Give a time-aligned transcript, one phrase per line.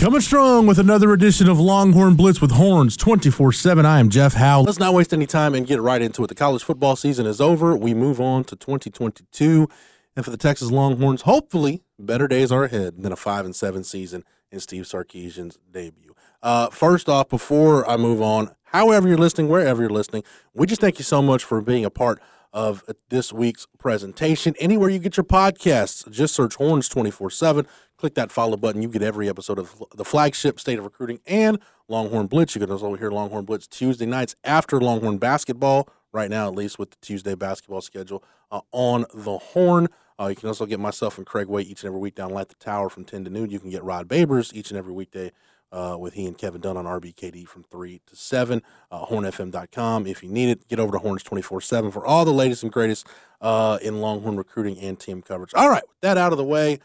[0.00, 3.84] Coming strong with another edition of Longhorn Blitz with Horns 24 7.
[3.84, 4.62] I am Jeff Howe.
[4.62, 6.28] Let's not waste any time and get right into it.
[6.28, 7.76] The college football season is over.
[7.76, 9.68] We move on to 2022.
[10.16, 13.84] And for the Texas Longhorns, hopefully, better days are ahead than a 5 and 7
[13.84, 16.14] season in Steve Sarkisian's debut.
[16.42, 20.22] Uh, first off, before I move on, however you're listening, wherever you're listening,
[20.54, 22.22] we just thank you so much for being a part
[22.54, 24.54] of this week's presentation.
[24.58, 27.66] Anywhere you get your podcasts, just search Horns 24 7.
[28.00, 28.80] Click that follow button.
[28.80, 32.54] You get every episode of the flagship State of Recruiting and Longhorn Blitz.
[32.54, 36.78] You can also hear Longhorn Blitz Tuesday nights after Longhorn basketball, right now, at least
[36.78, 39.88] with the Tuesday basketball schedule uh, on the Horn.
[40.18, 42.48] Uh, you can also get myself and Craig Way each and every week down Light
[42.48, 43.50] the Tower from 10 to noon.
[43.50, 45.30] You can get Rod Babers each and every weekday
[45.70, 48.62] uh, with he and Kevin Dunn on RBKD from 3 to 7.
[48.90, 50.66] Uh, HornFM.com if you need it.
[50.68, 53.06] Get over to Horns 24 7 for all the latest and greatest
[53.42, 55.52] uh, in Longhorn recruiting and team coverage.
[55.52, 56.78] All right, with that out of the way,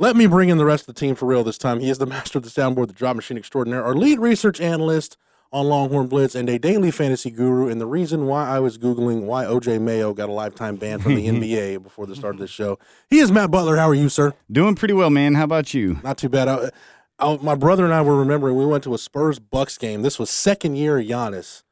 [0.00, 1.78] let me bring in the rest of the team for real this time.
[1.78, 5.18] He is the master of the soundboard, the drop machine extraordinaire, our lead research analyst
[5.52, 7.68] on Longhorn Blitz, and a daily fantasy guru.
[7.68, 11.16] And the reason why I was Googling why OJ Mayo got a lifetime ban from
[11.16, 12.78] the NBA before the start of this show,
[13.10, 13.76] he is Matt Butler.
[13.76, 14.32] How are you, sir?
[14.50, 15.34] Doing pretty well, man.
[15.34, 16.00] How about you?
[16.02, 16.48] Not too bad.
[16.48, 16.70] I,
[17.18, 20.00] I, my brother and I were remembering we went to a Spurs Bucks game.
[20.00, 21.62] This was second year Giannis,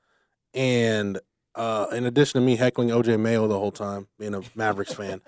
[0.52, 1.18] and
[1.58, 5.20] uh, in addition to me heckling OJ Mayo the whole time, being a Mavericks fan,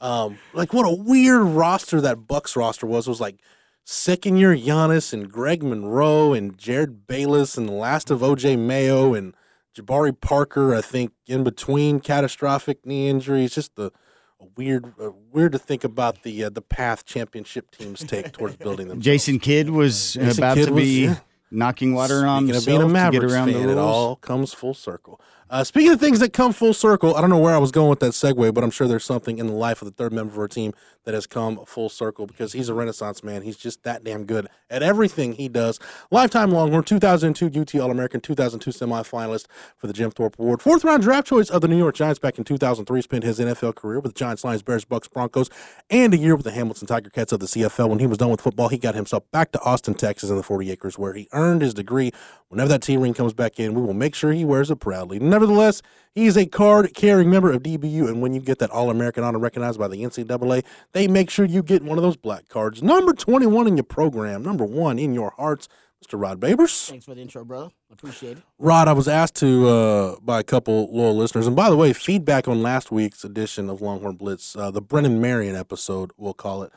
[0.00, 3.06] um, like what a weird roster that Bucks roster was.
[3.06, 3.36] It was like
[3.84, 9.14] second year Giannis and Greg Monroe and Jerryd Bayless and the last of OJ Mayo
[9.14, 9.34] and
[9.76, 10.74] Jabari Parker.
[10.74, 13.92] I think in between catastrophic knee injuries, just the
[14.40, 18.56] a weird, uh, weird to think about the uh, the path championship teams take towards
[18.56, 19.00] building them.
[19.00, 21.16] Jason Kidd was Jason about Kidd to was- be yeah.
[21.50, 24.16] knocking water on Speaking himself being a to Mavericks get around fan, the it all
[24.16, 25.20] comes full circle.
[25.50, 27.90] Uh, speaking of things that come full circle, I don't know where I was going
[27.90, 30.32] with that segue, but I'm sure there's something in the life of the third member
[30.32, 30.72] of our team
[31.04, 33.42] that has come full circle because he's a renaissance man.
[33.42, 35.78] He's just that damn good at everything he does.
[36.10, 39.46] Lifetime Longhorn, 2002 UT All-American, 2002 semifinalist
[39.76, 40.62] for the Jim Thorpe Award.
[40.62, 43.02] Fourth round draft choice of the New York Giants back in 2003.
[43.02, 45.50] Spent his NFL career with the Giants, Lions, Bears, Bucks, Broncos,
[45.90, 47.90] and a year with the Hamilton Tiger Cats of the CFL.
[47.90, 50.42] When he was done with football, he got himself back to Austin, Texas in the
[50.42, 52.12] 40 acres where he earned his degree.
[52.48, 55.18] Whenever that T ring comes back in, we will make sure he wears it proudly.
[55.34, 55.82] Nevertheless,
[56.14, 59.24] he is a card carrying member of DBU, and when you get that All American
[59.24, 62.84] honor recognized by the NCAA, they make sure you get one of those black cards.
[62.84, 65.68] Number 21 in your program, number one in your hearts,
[66.04, 66.20] Mr.
[66.20, 66.88] Rod Babers.
[66.88, 67.70] Thanks for the intro, brother.
[67.90, 68.44] Appreciate it.
[68.60, 71.92] Rod, I was asked to uh, by a couple loyal listeners, and by the way,
[71.92, 76.62] feedback on last week's edition of Longhorn Blitz, uh, the Brennan Marion episode, we'll call
[76.62, 76.70] it.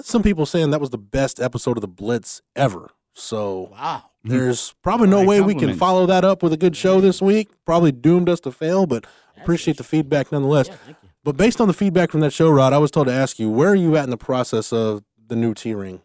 [0.00, 2.90] Some people saying that was the best episode of the Blitz ever.
[3.14, 4.02] So Wow.
[4.24, 7.48] There's probably no way we can follow that up with a good show this week.
[7.64, 9.06] Probably doomed us to fail, but
[9.36, 10.68] appreciate the feedback nonetheless.
[10.68, 11.08] Yeah, thank you.
[11.24, 13.48] But based on the feedback from that show, Rod, I was told to ask you
[13.48, 16.02] where are you at in the process of the new T ring?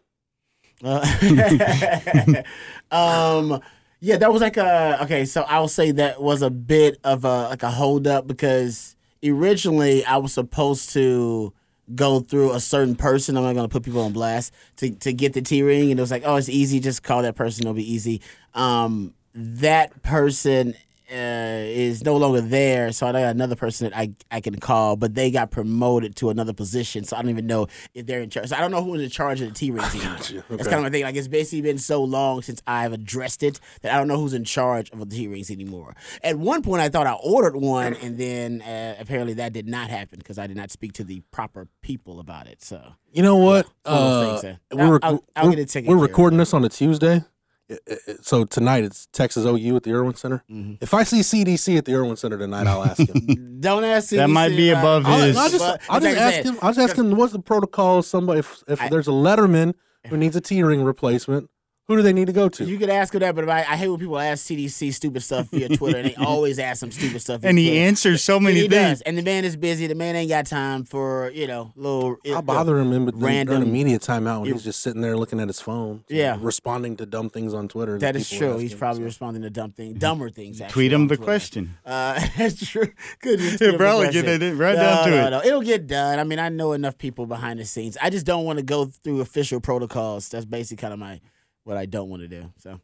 [0.82, 1.04] Uh,
[2.90, 3.60] um,
[4.00, 5.24] yeah, that was like a okay.
[5.24, 10.04] So I'll say that was a bit of a like a hold up because originally
[10.04, 11.52] I was supposed to
[11.94, 13.36] go through a certain person.
[13.36, 16.02] I'm not gonna put people on blast to to get the T ring, and it
[16.02, 16.80] was like, oh, it's easy.
[16.80, 17.64] Just call that person.
[17.64, 18.20] It'll be easy.
[18.54, 20.74] Um, that person
[21.10, 24.96] uh, is no longer there, so I got another person that I, I can call,
[24.96, 28.30] but they got promoted to another position, so I don't even know if they're in
[28.30, 28.48] charge.
[28.48, 30.18] So I don't know who's in charge of the T rings anymore.
[30.28, 30.42] you.
[30.50, 31.02] That's kind of my thing.
[31.04, 34.34] Like it's basically been so long since I've addressed it that I don't know who's
[34.34, 35.94] in charge of the T rings anymore.
[36.22, 39.88] At one point, I thought I ordered one, and then uh, apparently that did not
[39.90, 42.62] happen because I did not speak to the proper people about it.
[42.62, 42.82] So
[43.12, 43.66] You know what?
[43.84, 45.90] one of those Uh, things, uh, we're I'll- rec- I'll- I'll we're- get it taken
[45.90, 47.24] We're care recording this on a Tuesday.
[47.70, 50.42] I- I- So tonight it's Texas OU at the Erwin Center.
[50.50, 50.74] Mm-hmm.
[50.80, 53.58] If I see CDC at the Erwin Center tonight, I'll ask him.
[53.60, 54.08] don't ask.
[54.10, 55.26] CDC, that might be CDC above about it.
[55.28, 56.58] his- I'll, I'll just, But- I'll just ask said, him.
[56.62, 57.98] I'll just ask him what's the protocol.
[58.00, 59.74] If somebody, if, if I- there's a letterman
[60.08, 61.50] who needs a T ring replacement,
[61.88, 62.64] Who do they need to go to?
[62.66, 65.46] You could ask him that, but I, I hate when people ask CDC stupid stuff
[65.48, 67.40] via Twitter, and they always ask some stupid stuff.
[67.40, 67.80] via And he Twitter.
[67.80, 68.98] answers so many he things.
[68.98, 69.86] does, and the man is busy.
[69.86, 72.16] The man ain't got time for you know little.
[72.30, 75.16] I'll bother him in between random a media timeout when you- he's just sitting there
[75.16, 76.04] looking at his phone.
[76.10, 76.36] Yeah.
[76.38, 77.98] responding to dumb things on Twitter.
[77.98, 78.58] That is true.
[78.58, 79.04] He's asking, probably so.
[79.06, 80.60] responding to dumb things, dumber things.
[80.60, 81.24] Actually, Tweet him the Twitter.
[81.24, 81.74] question.
[81.86, 82.92] Uh, that's true.
[83.22, 84.42] Could just Yeah, tweet him the probably get question.
[84.42, 85.30] it right no, down to no, it.
[85.30, 86.18] No, it'll get done.
[86.18, 87.96] I mean, I know enough people behind the scenes.
[88.02, 90.28] I just don't want to go through official protocols.
[90.28, 91.22] That's basically kind of my
[91.68, 92.50] what I don't want to do.
[92.58, 92.80] So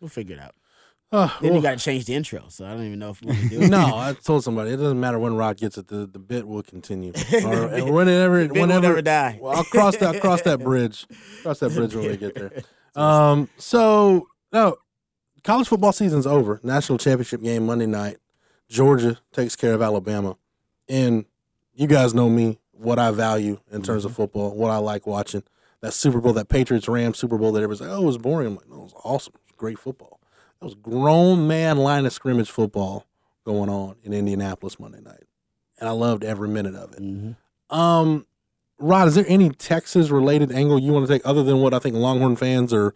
[0.00, 0.54] we'll figure it out.
[1.12, 2.44] Uh, Then well, you got to change the intro.
[2.50, 3.68] So I don't even know if we can do it.
[3.68, 5.88] no, I told somebody it doesn't matter when Rod gets it.
[5.88, 7.12] The, the bit will continue,
[7.44, 9.36] or whenever, bit will whenever never die.
[9.42, 11.08] Well, I'll cross that I'll cross that bridge.
[11.42, 12.52] Cross that bridge when we get there.
[12.94, 13.48] Um.
[13.56, 14.76] So no,
[15.42, 16.60] college football season's over.
[16.62, 18.18] National championship game Monday night.
[18.68, 20.36] Georgia takes care of Alabama,
[20.88, 21.24] and
[21.74, 22.60] you guys know me.
[22.70, 25.42] What I value in terms of football, what I like watching.
[25.82, 28.48] That Super Bowl, that Patriots Rams Super Bowl, that everybody's like, oh, it was boring.
[28.48, 29.32] I'm like, no, it was awesome.
[29.34, 30.20] It was great football.
[30.60, 33.06] That was grown man line of scrimmage football
[33.44, 35.24] going on in Indianapolis Monday night,
[35.78, 37.00] and I loved every minute of it.
[37.00, 37.76] Mm-hmm.
[37.76, 38.26] Um,
[38.78, 41.78] Rod, is there any Texas related angle you want to take other than what I
[41.78, 42.94] think Longhorn fans are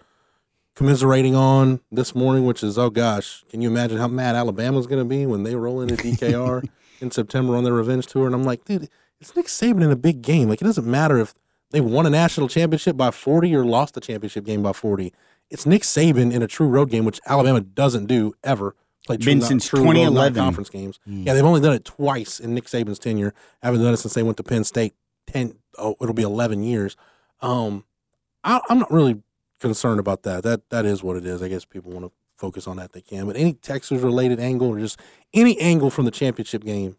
[0.75, 5.01] commiserating on this morning, which is, oh gosh, can you imagine how mad Alabama's going
[5.01, 6.69] to be when they roll into DKR
[7.01, 8.27] in September on their revenge tour?
[8.27, 8.89] And I'm like, dude,
[9.21, 10.49] it's Nick Saban in a big game.
[10.49, 11.35] Like, it doesn't matter if
[11.75, 15.13] they won a national championship by 40 or lost the championship game by 40.
[15.51, 18.77] It's Nick Saban in a true road game, which Alabama doesn't do ever.
[19.07, 20.35] Play true, Been non- since true 2011.
[20.35, 21.01] non-conference games.
[21.05, 23.35] Yeah, they've only done it twice in Nick Saban's tenure.
[23.61, 24.95] Haven't done it since they went to Penn State.
[25.27, 26.97] Ten, oh, it'll be eleven years.
[27.43, 27.85] Um,
[28.45, 29.23] I, I'm not really
[29.59, 30.45] concerned about that.
[30.45, 31.43] That that is what it is.
[31.43, 33.27] I guess people want to focus on that they can.
[33.27, 34.99] But any Texas related angle or just
[35.35, 36.97] any angle from the championship game.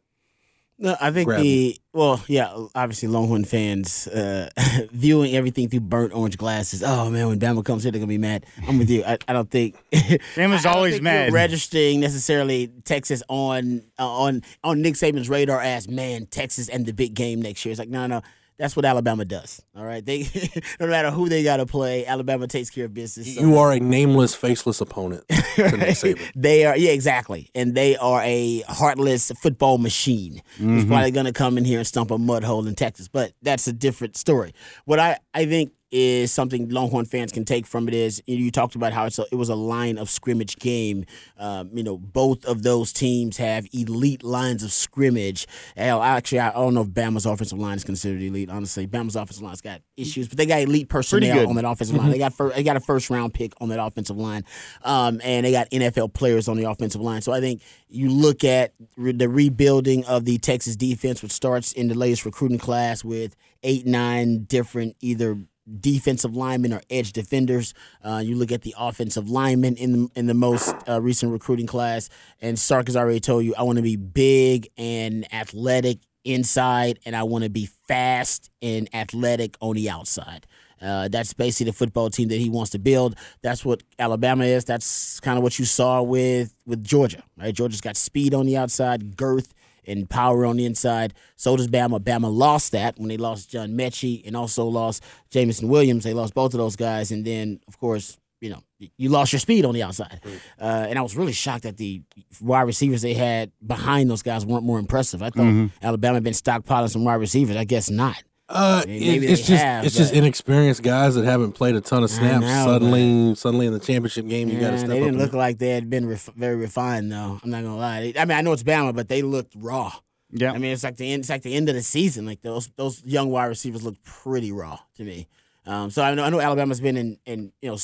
[0.78, 4.50] No, I think grab the well, yeah, obviously Longhorn fans uh,
[4.92, 6.84] viewing everything through burnt orange glasses.
[6.84, 8.46] Oh man, when Bama comes here, they're gonna be mad.
[8.68, 9.04] I'm with you.
[9.06, 11.32] I, I don't think Bama's I don't always think mad.
[11.32, 16.92] registering necessarily Texas on uh, on on Nick Saban's radar as man Texas and the
[16.94, 17.72] big game next year.
[17.72, 18.22] It's like no, no.
[18.58, 19.62] That's what Alabama does.
[19.76, 20.30] All right, they
[20.80, 23.36] no matter who they got to play, Alabama takes care of business.
[23.36, 28.22] So- You are a nameless, faceless opponent to they are yeah exactly and they are
[28.24, 30.70] a heartless football machine Mm-hmm.
[30.76, 33.34] who's probably going to come in here and stump a mud hole in texas but
[33.42, 34.54] that's a different story
[34.86, 38.76] what i i think is something longhorn fans can take from it is you, talked
[38.76, 41.06] about how it's a, it was a line of scrimmage game.
[41.40, 45.48] Um, you know both of those teams have elite lines of scrimmage.
[45.78, 48.86] Hell, actually i don't know if bama's offensive line is considered elite honestly.
[48.86, 52.12] Bama's offensive line's got issues but they got elite personnel on that offensive line.
[52.12, 54.44] They got fir- they got a first round pick on that offensive line.
[54.84, 57.22] Um, and they got NFL players on the offensive line.
[57.22, 61.72] So I think you look at re- the rebuilding of the Texas defense, which starts
[61.72, 65.38] in the latest recruiting class with eight, nine different either
[65.80, 67.74] defensive linemen or edge defenders.
[68.04, 71.68] Uh, you look at the offensive linemen in the, in the most uh, recent recruiting
[71.68, 72.10] class,
[72.42, 77.16] and Sark has already told you, I want to be big and athletic inside, and
[77.16, 80.48] I want to be fast and athletic on the outside.
[80.82, 83.16] Uh, that's basically the football team that he wants to build.
[83.42, 84.66] That's what Alabama is.
[84.66, 87.24] That's kind of what you saw with with Georgia.
[87.38, 87.56] Right?
[87.56, 89.54] Georgia's got speed on the outside, girth
[89.88, 91.14] and power on the inside.
[91.36, 92.00] So does Bama.
[92.00, 96.04] Bama lost that when they lost John Metchie and also lost Jameson Williams.
[96.04, 98.62] They lost both of those guys, and then of course you know
[98.98, 100.20] you lost your speed on the outside.
[100.60, 102.02] Uh, and I was really shocked that the
[102.42, 105.24] wide receivers they had behind those guys weren't more impressive.
[105.24, 107.56] I thought Alabama had been stockpiling some wide receivers.
[107.56, 108.22] I guess not.
[108.48, 112.04] Uh, mean, it- it's just have, it's just inexperienced guys that haven't played a ton
[112.04, 112.42] of snaps.
[112.46, 115.00] know, suddenly, suddenly in the championship game, you got to Yeah, step they up.
[115.00, 117.40] didn't and- look like they had been ref- very refined, though.
[117.44, 118.14] I'm not gonna lie.
[118.18, 119.92] I mean, I know it's Bama, but they looked raw.
[120.32, 120.52] Yeah.
[120.52, 121.22] I mean, it's like the end.
[121.22, 122.26] It's like the end of the season.
[122.26, 125.28] Like those those young wide receivers look pretty raw to me.
[125.66, 127.76] Um, so I know I know Alabama's been in in you know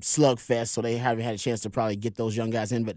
[0.00, 2.84] slugfest, so they haven't had a chance to probably get those young guys in.
[2.84, 2.96] But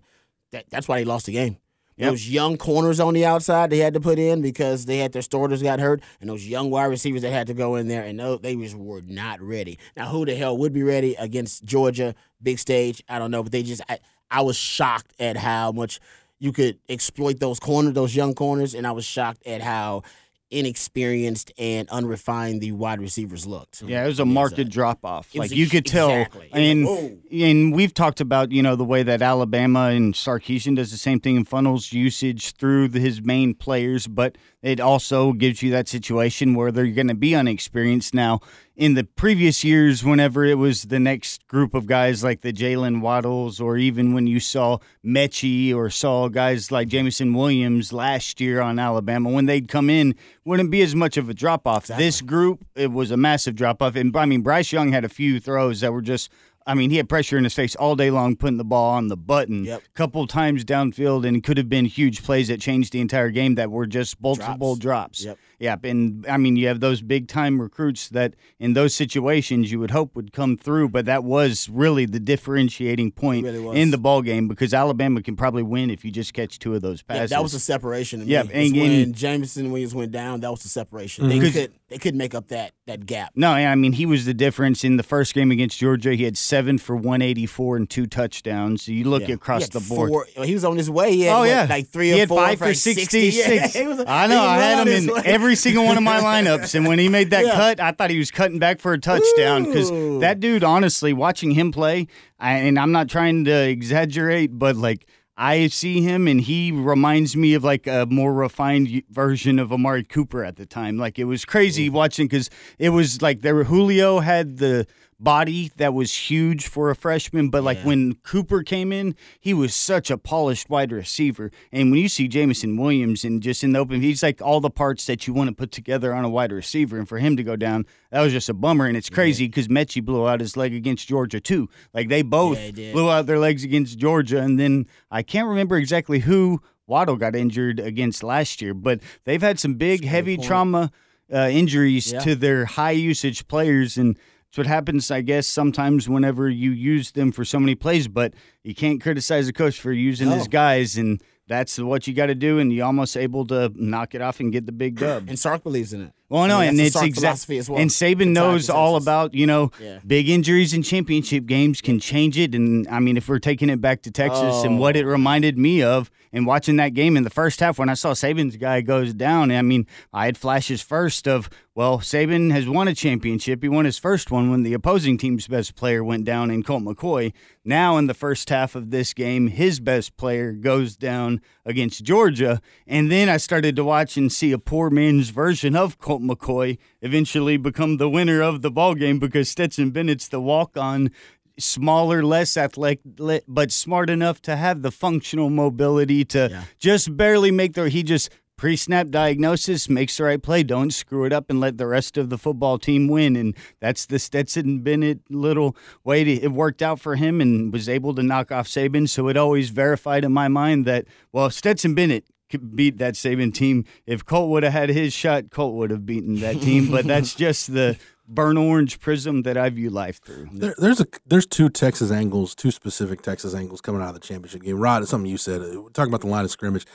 [0.51, 1.57] that, that's why they lost the game.
[1.99, 2.11] Yep.
[2.11, 5.21] Those young corners on the outside they had to put in because they had their
[5.21, 8.17] starters got hurt, and those young wide receivers that had to go in there, and
[8.41, 9.77] they just were not ready.
[9.97, 13.03] Now, who the hell would be ready against Georgia, big stage?
[13.09, 13.99] I don't know, but they just I,
[14.31, 15.99] I was shocked at how much
[16.39, 20.03] you could exploit those corners, those young corners, and I was shocked at how
[20.51, 23.81] inexperienced and unrefined the wide receivers looked.
[23.81, 25.33] Yeah, it was a marked drop off.
[25.35, 26.47] Like a- you could tell, exactly.
[26.47, 30.13] It was and like, and we've talked about you know the way that Alabama and
[30.13, 34.79] Sarkisian does the same thing and funnels usage through the, his main players, but it
[34.79, 38.13] also gives you that situation where they're going to be unexperienced.
[38.13, 38.39] Now,
[38.79, 43.01] in the previous years, whenever it was the next group of guys like the Jaylen
[43.01, 48.61] Waddles, or even when you saw Metchie or saw guys like Jameson Williams last year
[48.61, 51.87] on Alabama, when they'd come in, wouldn't be as much of a drop off.
[51.87, 53.97] This group, it was a massive drop off.
[53.97, 56.29] And I mean, Bryce Young had a few throws that were just
[56.65, 59.07] I mean, he had pressure in his face all day long, putting the ball on
[59.07, 59.65] the button.
[59.65, 59.81] Yep.
[59.95, 63.71] Couple times downfield, and could have been huge plays that changed the entire game that
[63.71, 65.25] were just multiple drops.
[65.25, 65.37] Yep.
[65.59, 65.83] Yep.
[65.85, 69.91] And I mean, you have those big time recruits that in those situations you would
[69.91, 74.21] hope would come through, but that was really the differentiating point really in the ball
[74.21, 77.29] game because Alabama can probably win if you just catch two of those Yeah, passes.
[77.31, 78.23] that was a separation.
[78.25, 78.49] Yeah, me.
[78.53, 81.25] and- when and- Jameson Williams went down, that was the separation.
[81.25, 81.29] Mm-hmm.
[81.29, 83.31] They Because- could they could make up that that gap.
[83.35, 86.13] No, I mean he was the difference in the first game against Georgia.
[86.13, 88.83] He had seven for one eighty four and two touchdowns.
[88.83, 89.35] So you look Yeah.
[89.35, 90.09] across the board.
[90.09, 91.13] Four, he was on his way.
[91.15, 93.75] He had, oh what, yeah, like three he or four five for like sixty six.
[93.75, 94.39] Yeah, was- I know.
[94.41, 95.21] I had him in way.
[95.25, 97.51] every single one of my lineups, and when he made that Yeah.
[97.53, 99.89] cut, I thought he was cutting back for a touchdown because
[100.21, 100.63] that dude.
[100.63, 102.07] Honestly, watching him play,
[102.39, 105.05] I, and I'm not trying to exaggerate, but like.
[105.41, 110.03] I see him and he reminds me of like a more refined version of Amari
[110.03, 110.97] Cooper at the time.
[110.97, 114.85] Like it was crazy watching because it was like there were Julio had the
[115.19, 117.85] body that was huge for a freshman, but like Yeah.
[117.87, 121.51] when Cooper came in, he was such a polished wide receiver.
[121.73, 124.69] And when you see Jameson Williams and just in the open, he's like all the
[124.69, 126.97] parts that you want to put together on a wide receiver.
[126.97, 128.85] And for him to go down, that was just a bummer.
[128.85, 131.67] And it's crazy because Metchie blew out his leg against Georgia too.
[131.93, 134.39] Like they both Yeah, blew out their legs against Georgia.
[134.41, 139.41] And then I can't remember exactly who Waddle got injured against last year, but they've
[139.41, 140.47] had some big, heavy point.
[140.47, 140.91] trauma
[141.31, 142.19] uh, injuries Yeah.
[142.21, 143.97] to their high usage players.
[143.97, 144.17] And
[144.49, 148.33] it's what happens, I guess, sometimes whenever you use them for so many plays, but
[148.63, 150.97] you can't criticize the coach for using his guys.
[150.97, 152.57] And that's what you got to do.
[152.57, 155.29] And you're almost able to knock it off and get the big dub.
[155.29, 156.13] And Sark believes in it.
[156.29, 157.21] Well, no, I mean, and it's the Sark exact.
[157.23, 157.79] philosophy as well.
[157.81, 159.99] And Saban knows all about you know Yeah.
[160.05, 162.53] big injuries in championship games can change it.
[162.53, 165.09] And I mean, if we're taking it back to Texas and what it Oh.
[165.09, 168.55] reminded me of, and watching that game in the first half when I saw Saban's
[168.57, 172.93] guy goes down, I mean, I had flashes first of well, Saban has won a
[172.93, 173.63] championship.
[173.63, 176.83] He won his first one when the opposing team's best player went down in Colt
[176.83, 177.31] McCoy.
[177.63, 182.59] Now, in the first half of this game, his best player goes down against Georgia.
[182.85, 186.77] And then I started to watch and see a poor man's version of Colt McCoy
[187.01, 191.11] eventually become the winner of the ball game because Stetson Bennett's the walk on.
[191.57, 193.01] Smaller, less athletic,
[193.47, 196.63] but smart enough to have the functional mobility to Yeah.
[196.79, 197.89] just barely make the.
[197.89, 200.63] He just pre-snap diagnosis makes the right play.
[200.63, 203.35] Don't screw it up and let the rest of the football team win.
[203.35, 207.87] And that's the Stetson Bennett little way to, it worked out for him and was
[207.89, 209.07] able to knock off Saban.
[209.09, 212.25] So it always verified in my mind that well, Stetson Bennett
[212.57, 216.39] beat that Saban team, if Colt would have had his shot, Colt would have beaten
[216.41, 216.89] that team.
[216.91, 220.49] but that's just the burn orange prism that I view life through.
[220.51, 224.19] There, there's a there's two Texas angles, two specific Texas angles coming out of the
[224.19, 224.77] championship game.
[224.79, 225.61] Rod, it's something you said.
[225.61, 226.85] Uh, talking about the line of scrimmage.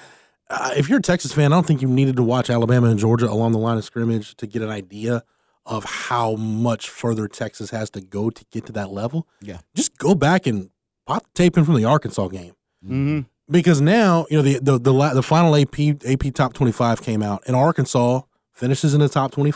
[0.51, 2.99] Uh, if you're a Texas fan, I don't think you needed to watch Alabama and
[2.99, 5.23] Georgia along the line of scrimmage to get an idea
[5.67, 9.27] of how much further Texas has to go to get to that level.
[9.41, 9.61] Yeah.
[9.75, 10.69] Just go back and
[11.07, 13.21] pop the tape in from the Arkansas game Mm-hmm.
[13.51, 17.03] Because now you know the the the, la- the final AP AP top twenty five
[17.03, 18.23] came out and Arkansas
[18.53, 19.53] finishes in the top twenty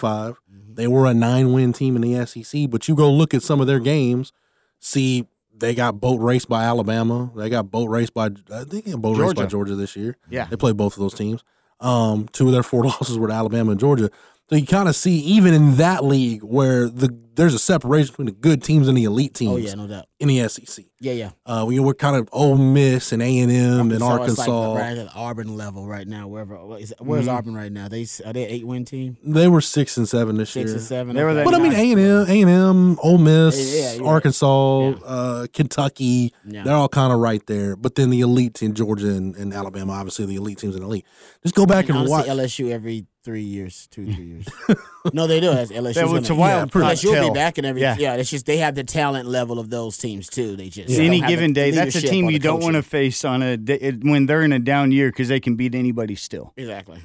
[0.74, 3.60] They were a nine win team in the SEC, but you go look at some
[3.60, 4.32] of their games,
[4.78, 5.26] see
[5.56, 7.30] they got boat raced by Alabama.
[7.34, 9.50] They got boat raced by I think they got boat raced by Georgia.
[9.50, 10.16] Georgia this year.
[10.30, 10.44] Yeah.
[10.44, 11.42] they played both of those teams.
[11.80, 14.10] Um, two of their four losses were to Alabama and Georgia.
[14.48, 18.26] So you kind of see even in that league where the there's a separation between
[18.26, 20.04] the good teams and the elite teams Oh yeah, no doubt.
[20.20, 20.84] in the SEC.
[21.00, 21.30] Yeah, yeah.
[21.46, 24.42] Uh, we we're kind of Ole Miss and A and M and So Arkansas.
[24.42, 26.26] It's like right at Auburn level right now.
[26.26, 27.34] Wherever is, where's Mm-hmm.
[27.36, 27.88] Auburn right now?
[27.88, 30.76] They are they eight win team, they were six and seven this six year.
[30.76, 31.14] and seven.
[31.16, 31.38] They were okay.
[31.38, 34.02] that But I mean, A and M, A and M, Ole Miss, Yeah, yeah, you're
[34.04, 34.10] right.
[34.10, 34.96] Arkansas, Yeah.
[35.06, 36.64] uh, Kentucky, Yeah.
[36.64, 37.76] they're all kind of right there.
[37.76, 40.88] But then the elite team, Georgia and, and Alabama, obviously the elite teams in the
[40.88, 41.04] league.
[41.42, 42.26] Just go back and Honestly, watch.
[42.26, 44.46] LSU every three years, two three years.
[45.12, 45.50] no, they do.
[45.50, 45.94] That's LSU.
[45.94, 47.80] That was a wild LSU will be back and every.
[47.82, 47.96] Yeah.
[47.98, 48.14] Yeah.
[48.16, 50.56] it's just they have the talent level of those teams too.
[50.56, 53.56] They just Any given day, that's a team you don't want to face on a
[53.56, 56.52] day, when they're in a down year because they can beat anybody still.
[56.56, 57.00] Exactly.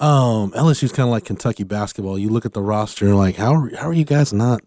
[0.00, 2.18] Um, LSU's kind of like Kentucky basketball.
[2.18, 4.60] You look at the roster, like how are, how are you guys not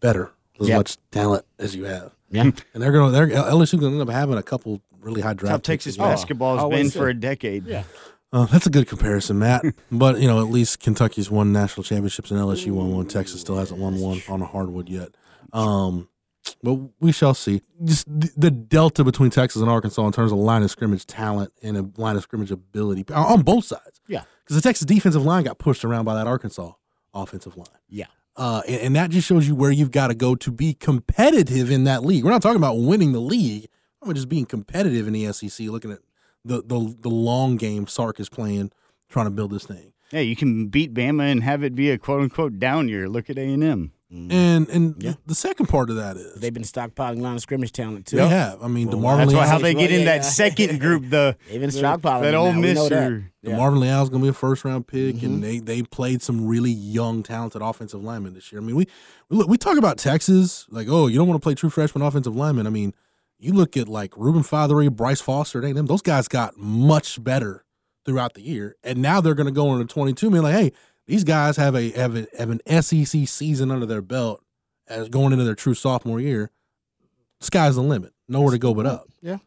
[0.00, 0.76] better as Yep.
[0.76, 2.12] much talent as you have?
[2.30, 2.50] Yeah.
[2.74, 5.50] And they're gonna they're LSU gonna end up having a couple really high draft.
[5.50, 6.08] How picks Texas well.
[6.08, 6.98] basketball has always been so.
[7.00, 7.66] for a decade.
[7.66, 7.84] Yeah.
[8.32, 9.62] Uh, that's a good comparison, Matt.
[9.92, 13.06] but you know, at least Kentucky's won national championships and LSU won one.
[13.06, 15.10] Texas still hasn't won one on a hardwood yet.
[15.52, 16.08] Um,
[16.62, 17.62] but we shall see.
[17.84, 21.52] Just the, the delta between Texas and Arkansas in terms of line of scrimmage talent
[21.62, 24.00] and a line of scrimmage ability on- on both sides.
[24.08, 24.22] Yeah.
[24.42, 26.72] because the Texas defensive line got pushed around by that Arkansas
[27.14, 27.68] offensive line.
[27.88, 28.06] Yeah.
[28.34, 31.70] Uh, and, and that just shows you where you've got to go to be competitive
[31.70, 32.24] in that league.
[32.24, 33.68] We're not talking about winning the league.
[34.02, 35.68] I'm just being competitive in the SEC.
[35.68, 35.98] Looking at
[36.44, 38.70] the the the long game Sark is playing,
[39.08, 39.92] trying to build this thing.
[40.12, 43.08] Yeah, you can beat Bama and have it be a quote unquote down year.
[43.08, 43.92] Look at A and M.
[44.14, 47.72] And and the, the second part of that is They've been stockpiling line of scrimmage
[47.72, 48.16] talent too.
[48.16, 48.62] they have.
[48.62, 50.18] I mean, the Marvin That's Lee why how they get in Yeah.
[50.18, 51.08] that second group.
[51.08, 52.60] The They've been stockpiling that them old now.
[52.60, 53.10] We know that.
[53.10, 53.32] Mister.
[53.42, 53.56] The Yeah.
[53.56, 55.24] Marvin Leal's going to be a first round pick, Mm-hmm.
[55.24, 58.60] and they they played some really young, talented offensive linemen this year.
[58.60, 58.86] I mean, we
[59.30, 62.02] we, look, we talk about Texas like, oh, you don't want to play true freshman
[62.02, 62.66] offensive linemen.
[62.66, 62.92] I mean,
[63.44, 67.64] you look at like Reuben Fatheree, Bryce Foster, they them those guys got much better
[68.04, 70.30] throughout the year, and now they're going to go into twenty two.
[70.30, 70.72] Being like, hey,
[71.06, 74.42] these guys have a have a, have an SEC season under their belt
[74.88, 76.50] as going into their true sophomore year.
[77.40, 78.12] Sky's the limit.
[78.28, 79.08] Nowhere to go but up.
[79.20, 79.38] Yeah.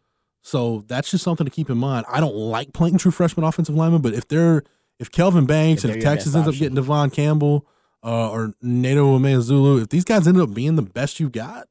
[0.42, 2.06] So that's just something to keep in mind.
[2.10, 4.64] I don't like playing true freshman offensive linemen, but if they're
[5.00, 7.66] if Kelvin Banks If and if Texas best ends up getting Devon Campbell
[8.04, 11.68] uh, or Nato Zulu, if these guys end up being the best you've got,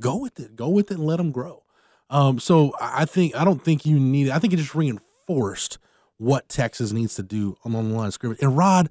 [0.00, 0.56] go with it.
[0.56, 1.62] Go with it and let them grow.
[2.10, 4.30] Um, so I think I don't think you need.
[4.30, 5.78] I think it just reinforced
[6.18, 8.38] what Texas needs to do on the line of scrimmage.
[8.40, 8.88] And Rod,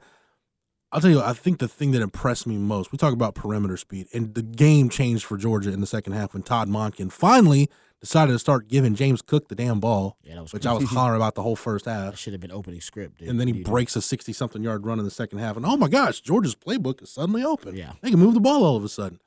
[0.91, 3.77] I'll tell you, I think the thing that impressed me most, we talk about perimeter
[3.77, 7.69] speed, and the game changed for Georgia in the second half when Todd Monken finally
[8.01, 10.83] decided to start giving James Cook the damn ball, Yeah, that was which I was
[10.89, 12.17] hollering about the whole first That half.
[12.19, 13.17] should have been opening script.
[13.19, 13.29] Dude.
[13.29, 15.57] And then he you breaks a 60 something yard run in the second half.
[15.57, 17.75] And oh my gosh, Georgia's playbook is suddenly open.
[17.75, 17.93] Yeah.
[18.01, 19.19] They can move the ball all of a sudden.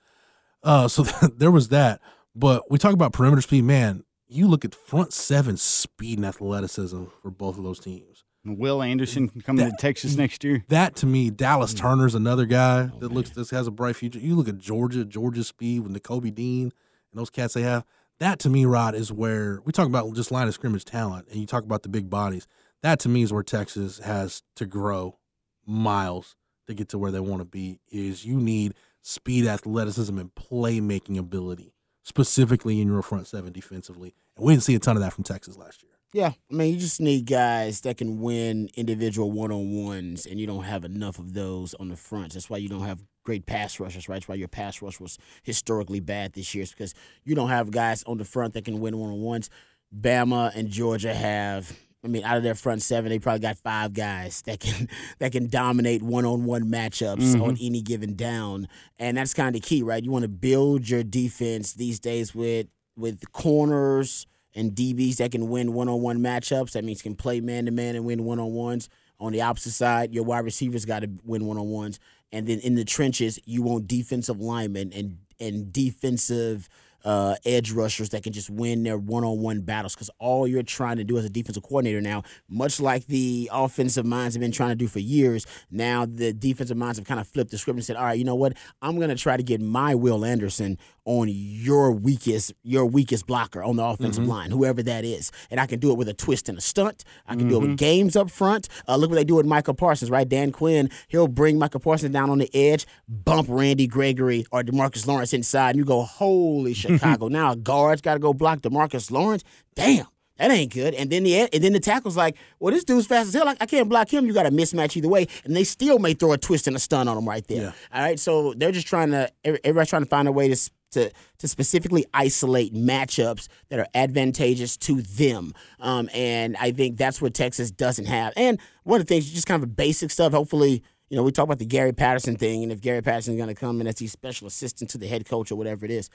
[0.63, 1.03] Uh, so
[1.37, 2.01] there was that.
[2.35, 3.65] But we talk about perimeter speed.
[3.65, 8.25] Man, you look at front seven speed and athleticism for both of those teams.
[8.45, 10.65] Will Anderson coming to Texas next year.
[10.69, 11.79] That to me, Dallas Mm.
[11.79, 14.19] Turner's another guy Oh, that looks this has a bright future.
[14.21, 16.65] You look at Georgia, Georgia speed with Nakobe Dean
[17.13, 17.85] and those cats they have.
[18.21, 21.41] That to me, Rod, is where we talk about just line of scrimmage talent, and
[21.41, 22.47] you talk about the big bodies.
[22.83, 25.19] That to me is where Texas has to grow
[25.67, 26.35] miles
[26.67, 27.81] to get to where they want to be.
[27.91, 34.15] Is you need speed, athleticism, and playmaking ability, specifically in your front seven defensively.
[34.37, 35.93] And we didn't see a ton of that from Texas last year.
[36.15, 40.41] Yeah, I mean, you just need guys that can win individual one on ones, and
[40.41, 42.35] you don't have enough of those on the fronts.
[42.35, 44.17] That's why you don't have great pass rushers, right?
[44.17, 47.71] That's why your pass rush was historically bad this year, is because you don't have
[47.71, 49.51] guys on the front that can win one on ones.
[49.95, 51.79] Bama and Georgia have.
[52.05, 54.89] I mean, out of their front seven, they probably got five guys that can
[55.19, 57.67] that can dominate one on one matchups on mm-hmm.
[57.67, 60.03] any given down, and that's kind of key, right?
[60.03, 65.49] You want to build your defense these days with with corners and DBs that can
[65.49, 66.73] win one on one matchups.
[66.73, 68.89] That means can play man to man and win one on ones.
[69.21, 71.99] On the opposite side, your wide receivers got to win one on ones.
[72.31, 76.69] And then in the trenches, you want defensive linemen and and defensive
[77.05, 79.95] uh, edge rushers that can just win their one on one battles.
[79.95, 84.05] Because all you're trying to do as a defensive coordinator now, much like the offensive
[84.05, 87.29] minds have been trying to do for years, now the defensive minds have kind of
[87.29, 88.55] flipped the script and said, all right, you know what?
[88.83, 93.63] I'm going to try to get my Will Anderson on your weakest your weakest blocker
[93.63, 95.33] on the offensive line, whoever that is.
[95.51, 97.03] And I can do it with a twist and a stunt.
[97.27, 98.69] I can do it with games up front.
[98.87, 100.29] Uh, look what they do with Michael Parsons, right?
[100.29, 105.07] Dan Quinn, he'll bring Michael Parsons down on the edge, bump Randy Gregory or Demarcus
[105.07, 107.29] Lawrence inside, and you go, holy Chicago.
[107.29, 109.45] now a guard's got to go block Demarcus Lawrence.
[109.75, 110.07] Damn.
[110.37, 110.95] That ain't good.
[110.95, 113.45] And then the and then the tackle's like, well, this dude's fast as hell.
[113.45, 114.25] Like, I can't block him.
[114.25, 116.79] You got a mismatch either way, and they still may throw a twist and a
[116.79, 117.75] stun on him right there.
[117.93, 121.11] All right, so they're just trying to everybody's trying to find a way to to
[121.39, 125.53] to specifically isolate matchups that are advantageous to them.
[125.81, 128.33] Um, and I think that's what Texas doesn't have.
[128.37, 130.33] And one of the things, just kind of basic stuff.
[130.33, 133.49] Hopefully, you know, we talk about the Gary Patterson thing, and if Gary Patterson's going
[133.49, 136.11] to come in as the special assistant to the head coach or whatever it is,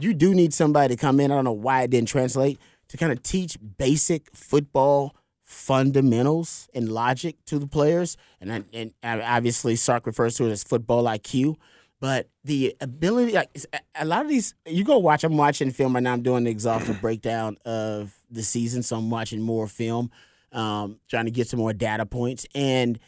[0.00, 1.30] you do need somebody to come in.
[1.30, 5.14] I don't know why it didn't translate to kind of teach basic football
[5.44, 8.16] fundamentals and logic to the players.
[8.40, 11.56] And and obviously, Sark refers to it as football IQ.
[12.00, 13.50] But the ability, like
[13.94, 15.24] a- lot of these, you go watch.
[15.24, 16.12] I'm watching film right now.
[16.12, 20.10] I'm doing the exhaustive breakdown of the season, so I'm watching more film,
[20.52, 22.46] um, trying to get some more data points.
[22.54, 22.98] And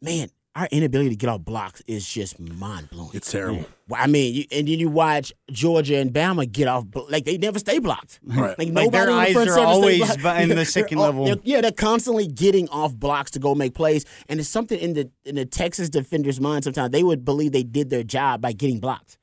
[0.00, 3.10] man, our inability to get off blocks is just mind blowing.
[3.14, 3.64] It's terrible.
[3.94, 7.58] I mean, you, and then you watch Georgia and Bama get off like they never
[7.58, 8.20] stay blocked.
[8.22, 8.58] Right.
[8.58, 10.40] Like, Like, their nobody on the eyes front are seven stay always blocked.
[10.42, 11.24] in the They're second all- level.
[11.24, 14.92] they're- yeah, they're constantly getting off blocks to go make plays, and it's something in
[14.94, 16.64] the in the Texas defenders' mind.
[16.64, 19.18] Sometimes they would believe they did their job by getting blocked.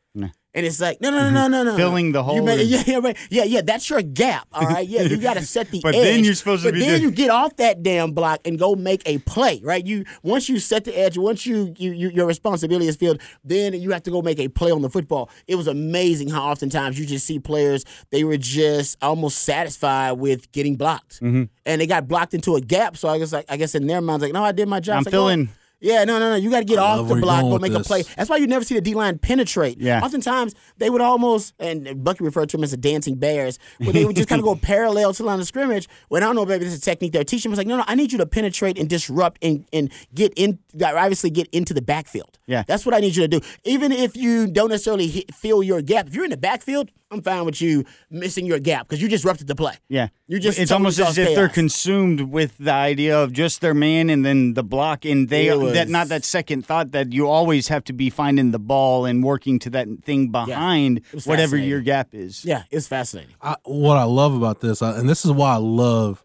[0.59, 1.77] And it's like no, no, no, no, no, no.
[1.77, 3.17] Filling the hole made- yeah, yeah, right.
[3.29, 3.61] yeah, yeah.
[3.61, 4.45] That's your gap.
[4.51, 4.85] All right.
[4.87, 5.83] Yeah, you got to set the edge.
[5.83, 6.03] But edge.
[6.03, 8.59] then you're supposed to but be then doing- you get off that damn block and
[8.59, 9.61] go make a play.
[9.63, 9.85] Right.
[9.85, 13.73] You once you set the edge, once you, you, you your responsibility is filled, then
[13.73, 15.29] you have to go make a play on the football.
[15.47, 20.51] It was amazing how oftentimes you just see players they were just almost satisfied with
[20.51, 21.43] getting blocked, Mm-hmm.
[21.65, 22.97] and they got blocked into a gap.
[22.97, 24.97] So I guess like I guess in their minds like, no, I did my job.
[24.97, 25.49] I'm like, no, feeling-
[25.81, 26.35] Yeah, no, no, no.
[26.35, 28.03] You got to get I off the block or make a play.
[28.17, 29.79] That's why you never see the D line penetrate.
[29.79, 30.01] Yeah.
[30.01, 34.05] Oftentimes they would almost, and Bucky referred to them as the dancing bears, where they
[34.05, 35.87] would just kind of go parallel to the line of scrimmage.
[36.09, 37.51] When I don't know, maybe this is a technique they're teaching.
[37.51, 40.59] It's like, no, no, I need you to penetrate and disrupt and and get in,
[40.83, 42.37] obviously get into the backfield.
[42.45, 42.63] Yeah.
[42.67, 43.41] that's what I need you to do.
[43.63, 47.23] Even if you don't necessarily hit, fill your gap, if you're in the backfield, I'm
[47.23, 49.73] fine with you missing your gap because you disrupted the play.
[49.87, 53.61] Yeah, You just it's almost as caused if they're consumed with the idea of just
[53.61, 57.11] their man and then the block, and they was- that not that second thought that
[57.11, 61.25] you always have to be finding the ball and working to that thing behind was
[61.25, 62.45] whatever your gap is.
[62.45, 63.33] Yeah, it's fascinating.
[63.41, 66.23] I, what I love about this, uh, and this is why I love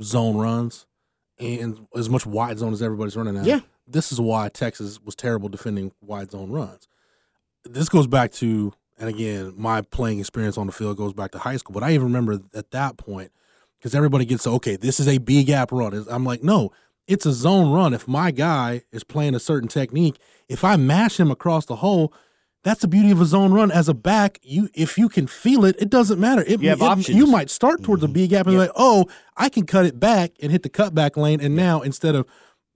[0.00, 0.86] zone runs
[1.40, 3.42] and as much wide zone as everybody's running now.
[3.42, 3.60] Yeah.
[3.88, 6.86] This is why Texas was terrible defending wide zone runs.
[7.64, 11.38] This goes back to, and again, my playing experience on the field goes back to
[11.38, 13.32] high school, but I even remember at that point,
[13.78, 16.06] because everybody gets, okay, this is a B gap run.
[16.08, 16.70] I'm like, no,
[17.06, 17.92] it's a zone run.
[17.92, 20.16] If my guy is playing a certain technique,
[20.48, 22.12] if I mash him across the hole,
[22.62, 23.70] that's the beauty of a zone run.
[23.70, 26.42] As a back, you if you can feel it, it doesn't matter.
[26.46, 28.14] It, You it- you might start towards a mm-hmm.
[28.14, 29.04] B gap and be like, oh,
[29.36, 31.42] I can cut it back and hit the cutback lane.
[31.42, 32.26] And now instead of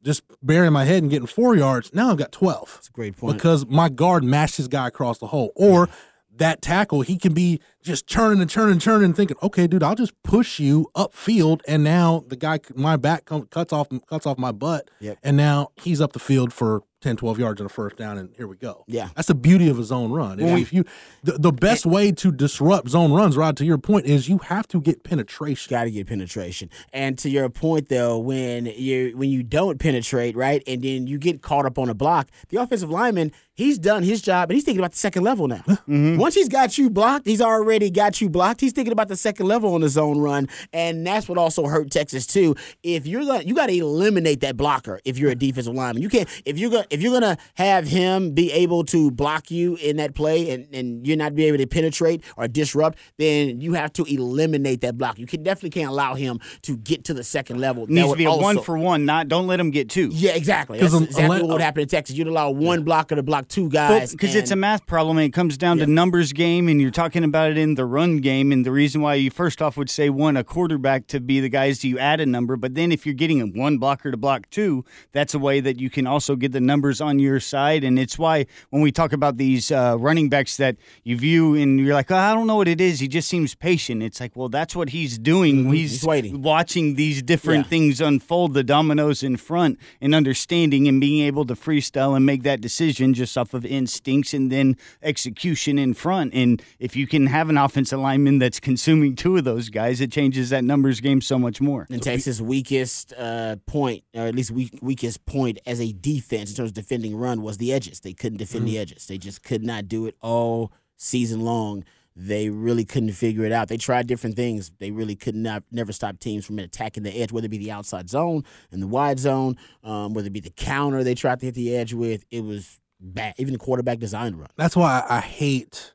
[0.05, 3.17] just burying my head and getting four yards, now I've got 12 It's a great
[3.17, 3.37] point.
[3.37, 5.53] because my guard mashed his guy across the hole.
[5.57, 5.89] Or
[6.37, 9.83] that tackle, he can be just churning and churning and churning and thinking, okay, dude,
[9.83, 11.61] I'll just push you upfield.
[11.67, 14.89] And now the guy, my back cuts off cuts off my butt.
[15.01, 15.19] Yep.
[15.25, 18.19] And now he's up the field for 10, 12 yards and a first down.
[18.19, 18.85] And here we go.
[18.89, 19.11] Yeah.
[19.15, 20.41] That's the beauty of a zone run.
[20.41, 20.85] If, if you,
[21.23, 24.67] the, the best way to disrupt zone runs, Rod, to your point, is you have
[24.69, 25.71] to get penetration.
[25.71, 26.71] Got to get penetration.
[26.93, 31.19] And to your point, though, when you when you don't penetrate, right, and then you
[31.19, 34.65] get caught up on a block, the offensive lineman he's done his job, and he's
[34.65, 35.63] thinking about the second level now.
[35.67, 36.17] Mm-hmm.
[36.17, 38.61] Once he's got you blocked, he's already got you blocked.
[38.61, 41.91] He's thinking about the second level on the zone run, and that's what also hurt
[41.91, 42.55] Texas too.
[42.83, 45.01] If you're gonna, you got to eliminate that blocker.
[45.05, 46.29] If you're a defensive lineman, you can't.
[46.47, 50.15] If you're gonna, if you're gonna have him be able to block you in that
[50.15, 54.05] play, and and you're not be able to penetrate or disrupt, then you have to
[54.05, 55.19] eliminate that block.
[55.19, 57.87] You can definitely can't allow him to get to the second level.
[57.87, 59.05] That Needs to would be a also- one for one.
[59.05, 60.09] Not don't let him get two.
[60.13, 60.79] Yeah, exactly.
[60.79, 62.15] That's exactly unle- what would happen in Texas.
[62.17, 65.33] You'd allow one blocker to block two guys because it's a math problem and it
[65.33, 68.65] comes down to numbers game and you're talking about it in the run game and
[68.67, 71.85] the reason why you first off would say one a quarterback to be the guys
[71.85, 75.35] you add a number but then if you're getting one blocker to block two that's
[75.35, 77.85] a way that you can also get the numbers on your side.
[77.85, 81.79] And it's why when we talk about these uh, running backs that you view and
[81.81, 83.01] you're like oh, I don't know what it is.
[83.01, 84.03] He just seems patient.
[84.03, 85.73] It's like well that's what he's doing.
[85.73, 86.43] He's, He's waiting.
[86.43, 87.71] watching these different Yeah.
[87.71, 92.43] things unfold the dominoes in front and understanding and being able to freestyle and make
[92.43, 96.35] that decision just off of instincts and then execution in front.
[96.35, 100.13] And if you can have an offensive lineman that's consuming two of those guys, it
[100.13, 101.87] changes that numbers game so much more.
[101.91, 106.57] And Texas' weakest uh, point, or at least weak, weakest point as a defense in
[106.57, 108.01] terms of defending run, was the edges.
[108.01, 109.07] They couldn't defend the edges.
[109.07, 111.85] They just could not do it all season long.
[112.21, 113.69] They really couldn't figure it out.
[113.69, 114.73] They tried different things.
[114.81, 117.71] They really could not never stop teams from attacking the edge, whether it be the
[117.71, 121.47] outside zone and the wide zone, um, whether it be the counter they tried to
[121.47, 122.25] hit the edge with.
[122.33, 123.35] It was bad.
[123.39, 124.49] Even the quarterback design run.
[124.57, 125.95] That's why I hate,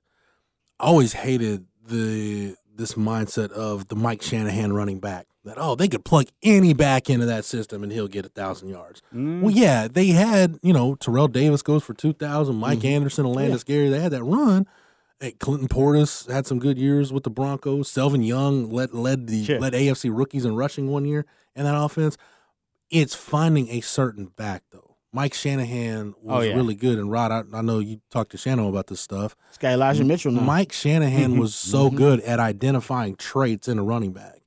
[0.79, 5.27] I always hated the this mindset of the Mike Shanahan running back.
[5.45, 8.69] That oh, they could plug any back into that system and he'll get a thousand
[8.69, 9.01] yards.
[9.13, 9.41] Mm.
[9.41, 12.87] Well, yeah, they had you know Terrell Davis goes for two thousand, Mike mm-hmm.
[12.87, 13.89] Anderson, Olandis Gary.
[13.89, 14.67] They had that run.
[15.19, 17.91] Hey, Clinton Portis had some good years with the Broncos.
[17.91, 19.59] Selvin Young led led the Sure.
[19.59, 22.17] led AFC rookies in rushing one year in that offense.
[22.89, 24.92] It's finding a certain back though.
[25.13, 26.55] Mike Shanahan oh, was Oh, yeah.
[26.55, 29.35] really good, and Rod, I, I know you talked to Shannon about this stuff.
[29.49, 30.41] This guy Elijah Mitchell now.
[30.41, 31.97] Mike Shanahan was so mm-hmm.
[31.97, 34.41] good at identifying traits in a running back.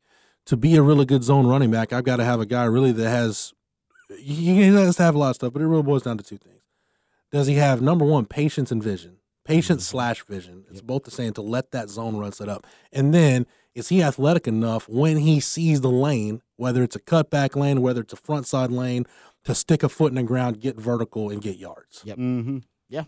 [0.47, 2.93] To be a really good zone running back, I've got to have a guy really
[2.93, 3.53] that has.
[4.19, 6.37] He has to have a lot of stuff, but it really boils down to two
[6.37, 6.63] things.
[7.33, 9.17] Does he have number one patience and vision?
[9.45, 9.97] Patience mm-hmm.
[9.97, 10.65] slash vision.
[10.71, 14.03] It's both the same to let that zone run set up, and then is he
[14.03, 18.17] athletic enough when he sees the lane, whether it's a cutback lane, whether it's a
[18.17, 19.05] front side lane,
[19.47, 22.03] to stick a foot in the ground, get vertical, and get yards.
[22.05, 22.19] Yep.
[22.19, 22.59] Mm-hmm.
[22.89, 23.05] Yeah.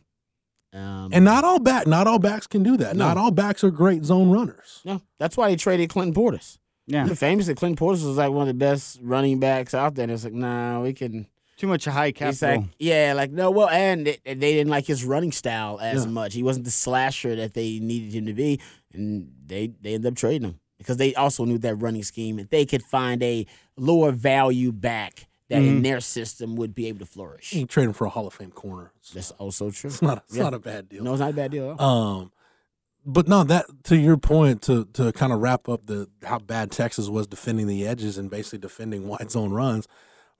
[0.72, 2.96] Um, And not all back, not all backs can do that.
[2.96, 3.06] No.
[3.08, 4.80] Not all backs are great zone runners.
[4.84, 6.58] no, that's why they traded Clinton Portis.
[6.86, 7.06] Yeah.
[7.06, 10.04] Famously, Clinton Portis was like one of the best running backs out there.
[10.04, 11.26] And it's like, nah, we can.
[11.58, 12.60] Too much high It's capital.
[12.62, 16.10] like, yeah, like no, well, and they, they didn't like his running style as Yeah.
[16.10, 16.32] much.
[16.34, 18.60] He wasn't the slasher that they needed him to be,
[18.92, 22.38] and they they ended up trading him because they also knew that running scheme.
[22.38, 23.44] If they could find a
[23.76, 25.76] lower value back that Mm-hmm.
[25.78, 27.52] in their system would be able to flourish.
[27.54, 28.92] You trade him for a Hall of Fame corner.
[28.98, 29.88] It's, That's also true.
[29.88, 30.24] it's not.
[30.28, 30.42] It's Yeah.
[30.44, 31.02] not a bad deal.
[31.02, 31.80] No, it's not a bad deal.
[31.80, 32.32] Um,
[33.06, 36.70] but no, that to your point to to kind of wrap up the how bad
[36.70, 39.88] Texas was defending the edges and basically defending wide zone runs.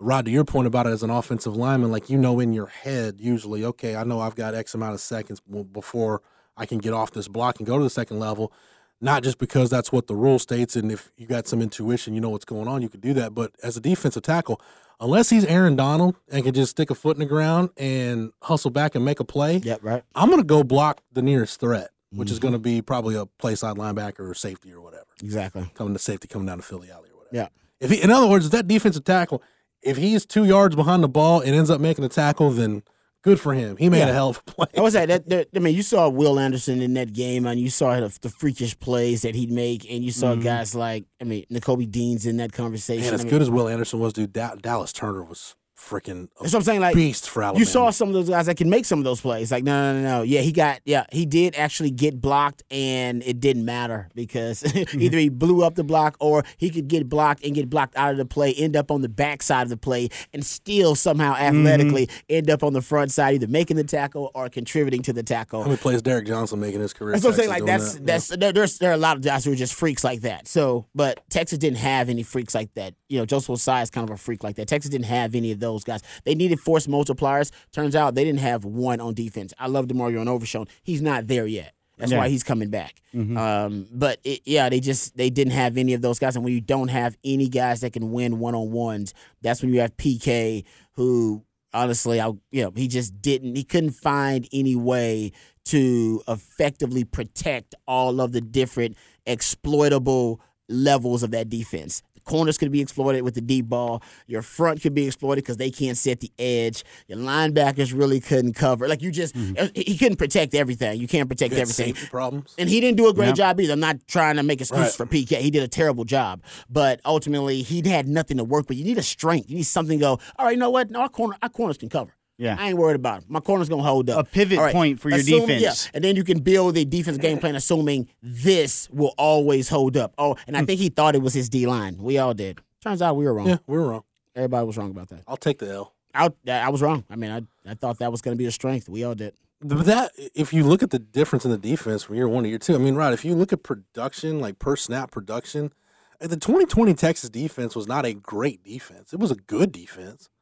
[0.01, 2.67] Rod, to your point about it as an offensive lineman, like you know in your
[2.67, 5.41] head usually, okay, I know I've got X amount of seconds
[5.73, 6.23] before
[6.57, 8.53] I can get off this block and go to the second level.
[9.01, 12.21] Not just because that's what the rule states, and if you got some intuition, you
[12.21, 13.33] know what's going on, you could do that.
[13.35, 14.61] But as a defensive tackle,
[15.01, 18.71] unless he's Aaron Donald and can just stick a foot in the ground and hustle
[18.71, 20.03] back and make a play, Yep, right.
[20.15, 22.33] I'm going to go block the nearest threat, which Mm-hmm.
[22.33, 25.71] is going to be probably a play side linebacker or safety or whatever, Exactly.
[25.75, 27.37] coming to safety, coming down to Philly alley or whatever.
[27.37, 27.49] Yeah.
[27.81, 29.43] If he, in other words, if that defensive tackle,
[29.83, 32.83] if he's two yards behind the ball and ends up making a tackle, then
[33.23, 33.77] good for him.
[33.77, 34.09] He made Yeah.
[34.09, 34.67] a hell of a play.
[34.77, 35.49] I was that, that, that.
[35.55, 38.79] I mean, you saw Will Anderson in that game, and you saw the, the freakish
[38.79, 40.43] plays that he'd make, and you saw mm-hmm.
[40.43, 43.05] guys like, I mean, Nakobe Dean's in that conversation.
[43.05, 46.29] Man, as I mean, good as Will Anderson was, dude, Da- Dallas Turner was freaking
[46.41, 46.81] That's what I'm saying.
[46.81, 47.61] Like beast for Alabama.
[47.61, 49.51] You saw some of those guys that can make some of those plays.
[49.53, 50.23] Like, no, no, no, no.
[50.23, 55.01] Yeah, he got, yeah, he did actually get blocked, and it didn't matter because mm-hmm.
[55.01, 58.11] either he blew up the block or he could get blocked and get blocked out
[58.11, 61.35] of the play, end up on the back side of the play, and still somehow
[61.35, 61.57] mm-hmm.
[61.57, 65.23] athletically end up on the front side, either making the tackle or contributing to the
[65.23, 65.63] tackle.
[65.63, 67.13] How many plays Derrick Johnson making his career?
[67.13, 67.51] That's what I'm saying.
[67.51, 68.07] Like that's that?
[68.07, 70.49] that's there, there's there are a lot of guys who are just freaks like that.
[70.49, 72.95] So, but Texas didn't have any freaks like that.
[73.09, 74.69] You know, Joseph Ossai is kind of a freak like that.
[74.69, 76.03] Texas didn't have any of those guys.
[76.25, 77.51] They needed force multipliers.
[77.73, 79.53] Turns out they didn't have one on defense.
[79.59, 80.67] I love DeMarvion Overshown.
[80.83, 81.75] He's not there yet.
[81.97, 82.19] That's Yeah.
[82.19, 83.01] why he's coming back.
[83.13, 86.37] Um, but it, yeah, they just they didn't have any of those guys.
[86.37, 89.73] And when you don't have any guys that can win one on ones, that's when
[89.75, 91.43] you have PK who
[91.75, 93.57] honestly, I you know he just didn't.
[93.57, 95.33] He couldn't find any way
[95.67, 102.03] to effectively protect all of the different exploitable levels of that defense.
[102.29, 104.03] Corners could be exploited with the deep ball.
[104.27, 106.85] Your front could be exploited because they can't set the edge.
[107.09, 108.87] Your linebackers really couldn't cover.
[108.87, 109.55] Like you just, mm-hmm.
[109.59, 111.01] uh, he couldn't protect everything.
[111.01, 111.95] You can't protect everything.
[112.11, 112.55] problems.
[112.59, 113.33] And he didn't do a great Yeah.
[113.33, 113.73] job either.
[113.73, 115.09] I'm not trying to make excuses Right.
[115.09, 115.41] for PK.
[115.41, 116.43] He did a terrible job.
[116.69, 118.77] But ultimately, he had nothing to work with.
[118.77, 119.49] You need a strength.
[119.49, 120.91] You need something to go, all right, you know what?
[120.91, 122.13] No, our, corner, our corners can cover.
[122.39, 122.57] Yeah.
[122.59, 123.25] I ain't worried about it.
[123.29, 124.27] My corner's going to hold up.
[124.27, 124.73] A pivot All right.
[124.73, 125.87] point for your Assuming- defense.
[125.87, 125.91] Yeah.
[125.95, 130.15] And then you can build the defense game plan assuming this will always hold up.
[130.17, 130.67] Oh, and I hmm.
[130.67, 131.99] think he thought it was his D line.
[131.99, 132.61] We all did.
[132.81, 133.49] Turns out we were wrong.
[133.49, 134.05] Yeah, we were wrong.
[134.37, 135.25] Everybody was wrong about that.
[135.27, 135.95] I'll take the L.
[136.15, 137.05] I, I was wrong.
[137.11, 138.89] I mean, I, I thought that was going to be a strength.
[138.89, 139.35] We all did.
[139.61, 142.49] But that, if you look at the difference in the defense from year one to
[142.49, 145.73] year two, I mean, right, if you look at production, like per snap production,
[146.21, 149.13] the 2020 Texas defense was not a great defense.
[149.13, 150.38] It was a good defense, but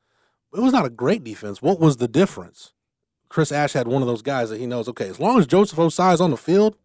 [0.57, 1.61] it was not a great defense.
[1.61, 2.73] What was the difference?
[3.29, 5.79] Chris Ash had one of those guys that he knows, okay, as long as Joseph
[5.79, 6.77] Ossai is on the field,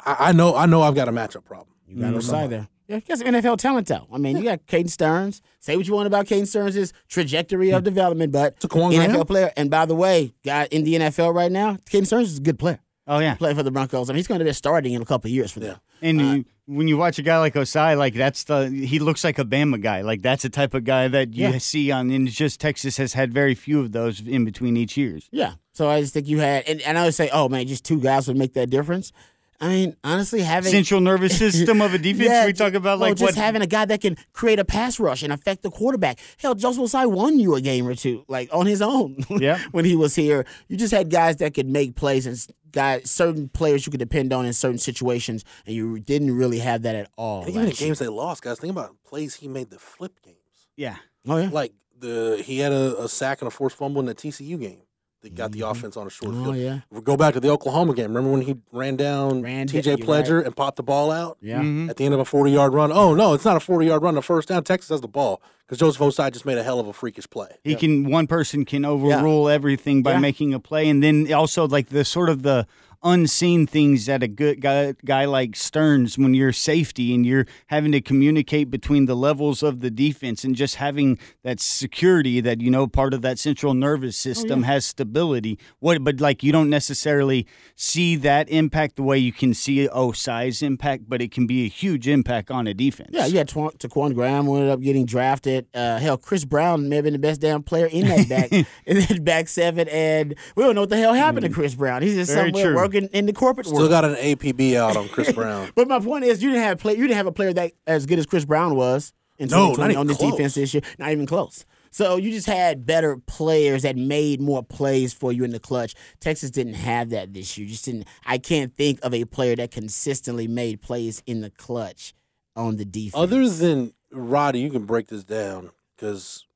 [0.00, 1.74] I, I know I know I've got a matchup problem.
[1.86, 2.18] You got mm-hmm.
[2.18, 2.68] Ossai there.
[2.86, 4.06] Yeah, you got some NFL talent though.
[4.12, 5.40] I mean, you got Caden Sterns.
[5.58, 7.84] Say what you want about Caden Sterns' trajectory of hmm.
[7.84, 9.26] development, but Ta'Quon NFL Graham?
[9.26, 9.52] player.
[9.56, 12.58] And by the way, guy in the NFL right now, Caden Sterns is a good
[12.58, 12.80] player.
[13.06, 13.34] Oh yeah.
[13.34, 14.08] Play for the Broncos.
[14.08, 15.78] I mean, he's going to be starting in a couple of years for them.
[16.00, 19.22] And Uh, you, when you watch a guy like Ossai, like that's the he looks
[19.24, 20.00] like a Bama guy.
[20.00, 21.58] Like that's the type of guy that you Yeah.
[21.58, 22.10] see on.
[22.10, 25.28] And it's just Texas has had very few of those in between each years.
[25.30, 25.54] Yeah.
[25.72, 28.00] So I just think you had, and, and I would say, oh man, just two
[28.00, 29.12] guys would make that difference.
[29.60, 32.28] I mean, honestly, having Central nervous system of a defense.
[32.28, 34.64] Yeah, we talk about well, like just what having a guy that can create a
[34.64, 36.18] pass rush and affect the quarterback.
[36.38, 39.16] Hell, Joseph Ossai won you a game or two, like on his own.
[39.30, 39.58] Yeah.
[39.72, 43.10] when he was here, you just had guys that could make plays and s- guys,
[43.10, 46.94] certain players you could depend on in certain situations, and you didn't really have that
[46.96, 47.40] at all.
[47.42, 47.88] And even in last year.
[47.88, 50.36] games they lost, guys, think about plays he made the flip games.
[50.76, 50.96] yeah.
[51.26, 51.48] Oh yeah.
[51.50, 54.82] Like the he had a, a sack and a forced fumble in the TCU game.
[55.24, 56.56] That got the offense on a short Oh field.
[56.56, 56.80] yeah.
[56.90, 58.08] We go back to the Oklahoma game.
[58.08, 60.46] Remember when he ran down Ran TJ Pledger right.
[60.46, 61.62] and popped the ball out Yeah.
[61.62, 61.88] Mhm.
[61.88, 62.92] at the end of a 40 yard run?
[62.92, 64.14] Oh, no, it's not a 40 yard run.
[64.16, 66.86] The first down, Texas has the ball because Joseph Ossai just made a hell of
[66.86, 67.48] a freakish play.
[67.64, 70.18] He can one person can overrule everything by Yeah.
[70.18, 72.66] making a play, and then also like the sort of the
[73.04, 77.92] unseen things that a good guy, guy like Sterns, when you're safety and you're having
[77.92, 82.70] to communicate between the levels of the defense and just having that security that you
[82.70, 85.58] know part of that central nervous system has stability.
[85.80, 90.12] What, but like you don't necessarily see that impact the way you can see oh
[90.12, 93.10] size impact, but it can be a huge impact on a defense.
[93.12, 95.66] Yeah, you had Ta'Quon Graham ended up getting drafted.
[95.74, 98.52] Uh, hell, Chris Brown may have been the best damn player in that back
[98.86, 102.00] in that back seven, and we don't know what the hell happened to Chris Brown.
[102.00, 102.76] He's just Very somewhere true.
[102.76, 103.76] working in the corporate world.
[103.76, 103.90] Still world.
[103.90, 105.70] got an APB out on Chris Brown.
[105.74, 106.94] but my point is, you didn't have play.
[106.94, 109.96] You didn't have a player that as good as Chris Brown was in No, 2020
[109.96, 110.32] on this close.
[110.32, 110.82] defense this year.
[110.98, 111.64] Not even close.
[111.90, 115.94] So you just had better players that made more plays for you in the clutch.
[116.18, 117.68] Texas didn't have that this year.
[117.68, 118.08] Just didn't.
[118.26, 122.12] I can't think of a player that consistently made plays in the clutch
[122.56, 123.14] on the defense.
[123.14, 126.46] Other than Roddy, you can break this down because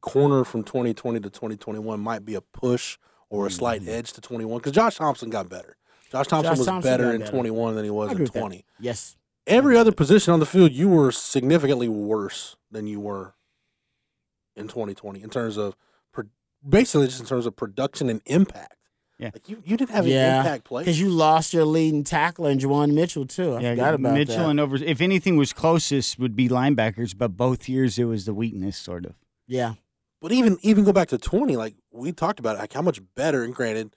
[0.00, 2.98] corner from 2020 to 2021 might be a push
[3.28, 3.90] or a slight mm-hmm.
[3.90, 5.76] edge to 21 because Josh Thompson got better.
[6.10, 6.52] Josh Thompson.
[6.52, 7.30] Josh was Thompson better in better.
[7.32, 8.40] 21 than he was in agree with that.
[8.40, 8.64] 20.
[8.80, 9.16] yes.
[9.46, 13.34] Every other position on the field, you were significantly worse than you were
[14.54, 15.76] in 2020 in terms of
[16.12, 16.24] pro-
[16.68, 18.76] basically just in terms of production and impact.
[19.18, 19.30] Yeah.
[19.34, 20.82] like you, you didn't have any yeah, impact play.
[20.82, 23.56] because you lost your leading tackler in Juwan Mitchell too.
[23.56, 24.48] I forgot about Mitchell that.
[24.50, 24.76] and over.
[24.76, 29.04] If anything was closest, would be linebackers, but both years it was the weakness, sort
[29.04, 29.14] of.
[29.46, 29.74] yeah,
[30.22, 33.00] But even even go back to 20, like we talked about, it, like how much
[33.14, 33.42] better.
[33.44, 33.94] And granted,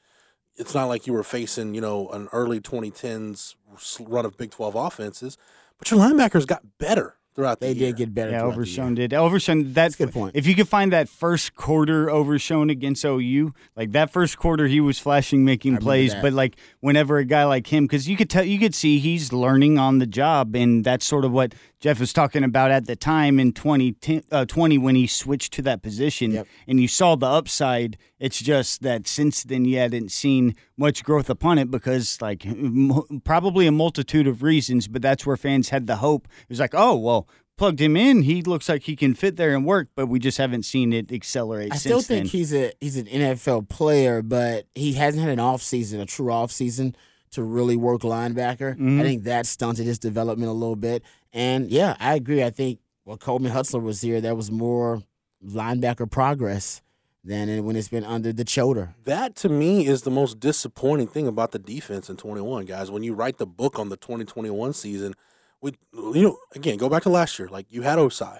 [0.56, 3.56] it's not like you were facing you know an early 2010s
[4.02, 5.38] run of Big 12 offenses,
[5.78, 7.74] but your linebackers got better throughout the year.
[7.74, 7.90] they year.
[7.90, 8.30] did get better.
[8.30, 9.12] Yeah, throughout the Overshown did.
[9.14, 9.74] Overshown.
[9.74, 10.36] That's a good point.
[10.36, 14.80] If you could find that first quarter Overshown against OU, like that first quarter, he
[14.80, 16.14] was flashing, making remember plays.
[16.14, 16.22] that.
[16.22, 19.34] But like whenever a guy like him, because you could tell, you could see he's
[19.34, 22.96] learning on the job, and that's sort of what Jeff was talking about at the
[22.96, 26.48] time in 2010, uh, 20 when he switched to that position, Yep.
[26.68, 27.98] and you saw the upside.
[28.24, 33.22] It's just that since then you hadn't seen much growth upon it because like m-
[33.26, 36.30] probably a multitude of reasons, but that's where fans had the hope.
[36.44, 38.22] It was like, oh well, plugged him in.
[38.22, 41.12] He looks like he can fit there and work, but we just haven't seen it
[41.12, 42.26] accelerate I still think then.
[42.28, 46.32] he's a he's an NFL player, but he hasn't had an off season, a true
[46.32, 46.96] off season
[47.32, 48.74] to really work linebacker.
[48.78, 49.02] Mm-hmm.
[49.02, 51.04] I think that stunted his development a little bit.
[51.34, 52.42] And yeah, I agree.
[52.42, 55.04] I think when Coleman Hutzler was here, there was more
[55.46, 56.82] linebacker progress
[57.24, 58.96] than when it's been under the shoulder.
[59.06, 62.92] That to me is the most disappointing thing about the defense in 21, guys.
[62.92, 65.14] When you write the book on the 2021 season,
[65.62, 67.48] we you know again go back to last year.
[67.48, 68.40] Like you had Ossai,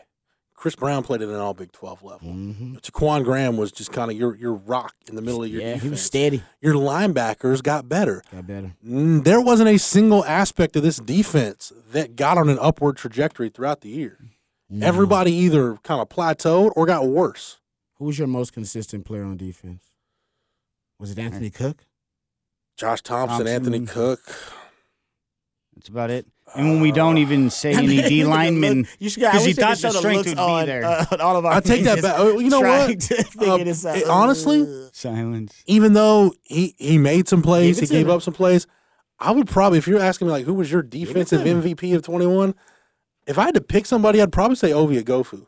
[0.54, 2.28] Chris Brown played at an All Big 12 level.
[2.28, 2.76] Mm-hmm.
[2.76, 5.68] Ta'Quon Graham was just kind of your your rock in the middle of your Yeah,
[5.76, 5.84] defense.
[5.84, 6.44] he was steady.
[6.62, 8.22] Your linebackers got better.
[8.32, 8.74] Got better.
[8.84, 13.80] There wasn't a single aspect of this defense that got on an upward trajectory throughout
[13.82, 14.20] the year.
[14.82, 17.60] Everybody either kind of plateaued or got worse.
[18.04, 19.82] Who was your most consistent player on defense?
[21.00, 21.86] Was it Anthony Cook?
[22.76, 23.48] Josh Thompson, Thompson.
[23.48, 24.20] Anthony Cook.
[25.74, 26.28] That's about it.
[26.54, 29.22] And when we don't even say any D linemen, You should.
[29.22, 30.84] Because he wish they could thought show the strength would on, be there.
[30.84, 32.16] Uh, all of our I take that back.
[32.18, 32.90] Oh, You know what?
[33.40, 35.64] Uh, it- honestly, Silence.
[35.66, 38.12] even though he he made some plays, he gave me.
[38.12, 38.68] up some plays.
[39.18, 41.40] I would probably, if you're asking me like who was your defensive.
[41.40, 42.54] MVP of 21,
[43.28, 45.48] if I had to pick somebody, I'd probably say Ovie Oghoufo.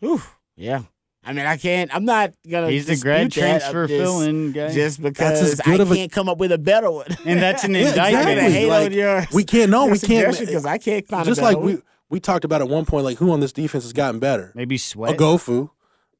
[0.00, 0.20] Whew.
[0.56, 0.82] Yeah.
[1.26, 1.94] I mean, I can't.
[1.94, 2.70] I'm not gonna.
[2.70, 4.68] He's the grad dispute transfer I'm just- fill-in guy.
[4.72, 7.06] Just as because good I of a- can't come up with a better one.
[7.26, 8.28] And that's an Yeah, indictment.
[8.38, 8.52] Exactly.
[8.52, 9.26] hate Like, on your.
[9.34, 9.70] We can't.
[9.70, 10.38] No, we can't.
[10.38, 13.04] Because I can't find Just a like better we we talked about at one point,
[13.04, 14.52] like who on this defense has gotten better?
[14.54, 15.16] Maybe Sweat.
[15.18, 15.70] Oghoufo.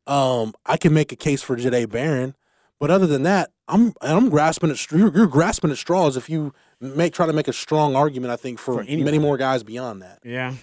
[0.07, 2.35] Um, I can make a case for Jahdae Barron,
[2.79, 6.53] but other than that, I'm I'm grasping at you're, you're grasping at straws if you
[6.81, 8.33] make try to make a strong argument.
[8.33, 9.05] I think for, For anyone.
[9.05, 10.19] many more guys beyond that.
[10.25, 10.55] Yeah.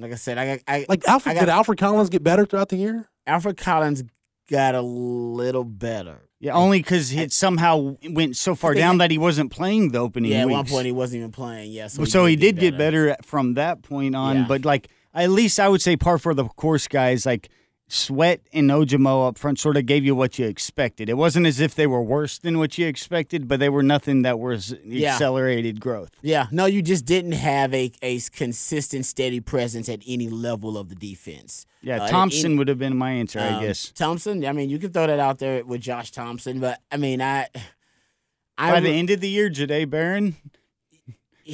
[0.00, 0.58] Like I said, I got.
[0.68, 3.08] I, Like Alfred, I got- did Alfred Collins get better throughout the year?
[3.28, 4.02] Alfred Collins
[4.50, 6.22] got a little better.
[6.40, 10.30] Yeah, only because it somehow went so far down that he wasn't playing the opening
[10.30, 10.54] Yeah, at weeks.
[10.56, 11.72] one point he wasn't even playing.
[11.72, 14.36] Yeah, so, so he did get better from that point on.
[14.36, 14.44] Yeah.
[14.46, 17.48] But like at least I would say par for the course guys like
[17.90, 21.08] Sweat and Ojomo up front sort of gave you what you expected.
[21.08, 24.20] It wasn't as if they were worse than what you expected, but they were nothing
[24.22, 25.12] that was Yeah.
[25.14, 26.10] accelerated growth.
[26.20, 30.90] Yeah, no, you just didn't have a, a consistent, steady presence at any level of
[30.90, 31.64] the defense.
[31.80, 33.90] Yeah, Uh, Thompson any- would have been my answer, I um, guess.
[33.94, 34.44] Thompson.
[34.44, 37.46] I mean, you can throw that out there with Josh Thompson, but I mean, I.
[38.60, 40.34] I By the re- end of the year, Jahdae Barron,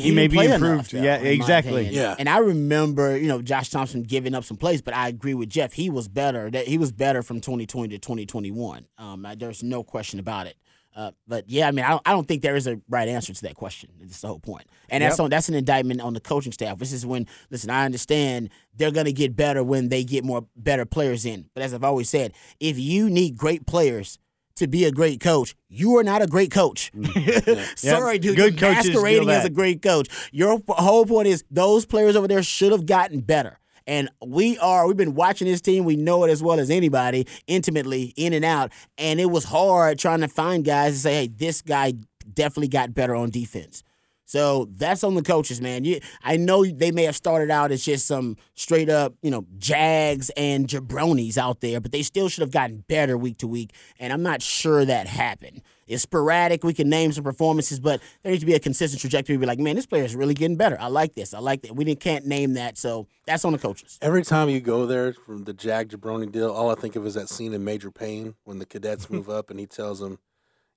[0.02, 0.64] he, may didn't be improved.
[0.74, 1.88] enough, though, Yeah, exactly.
[1.88, 2.16] Yeah.
[2.18, 5.48] and I remember, you know, Josh Thompson giving up some plays, but I agree with
[5.48, 5.72] Jeff.
[5.72, 6.50] He was better.
[6.50, 8.87] That he was better from 2020 to 2021.
[8.98, 10.57] Um, I- there's no question about it.
[10.96, 13.33] Uh, but yeah, I mean, I don't, I don't think there is a right answer
[13.35, 13.90] to that question.
[14.00, 14.68] That's the whole point.
[14.68, 16.78] point, and that's on that's an indictment on the coaching staff.
[16.78, 20.85] This is when listen, I understand they're gonna get better when they get more better
[20.85, 21.46] players in.
[21.52, 24.20] But as I've always said, if you need great players
[24.56, 26.92] to be a great coach, you are not a great coach.
[27.76, 28.36] Sorry, dude.
[28.36, 30.08] Good You're masquerading as a great coach.
[30.32, 33.58] Your whole point is those players over there should have gotten better.
[33.86, 35.84] And we are, we've been watching this team.
[35.84, 38.72] We know it as well as anybody, intimately, in and out.
[38.96, 41.94] And it was hard trying to find guys to say, hey, this guy
[42.32, 43.82] definitely got better on defense.
[44.24, 45.84] So that's on the coaches, man.
[45.84, 49.46] You, I know they may have started out as just some straight up, you know,
[49.58, 53.72] Jags and jabronis out there, but they still should have gotten better week to week.
[53.98, 55.62] And I'm not sure that happened.
[55.87, 56.64] It's sporadic.
[56.64, 59.37] We can name some performances, but there needs to be a consistent trajectory.
[59.37, 60.78] Be like, man, this player is really getting better.
[60.80, 61.34] I like this.
[61.34, 61.76] I like that.
[61.76, 63.98] We didn't, can't name that, so that's on the coaches.
[64.00, 67.14] Every time you go there from the Jag Jabroni deal, all I think of is
[67.14, 70.18] that scene in Major Payne when the cadets move up and he tells them,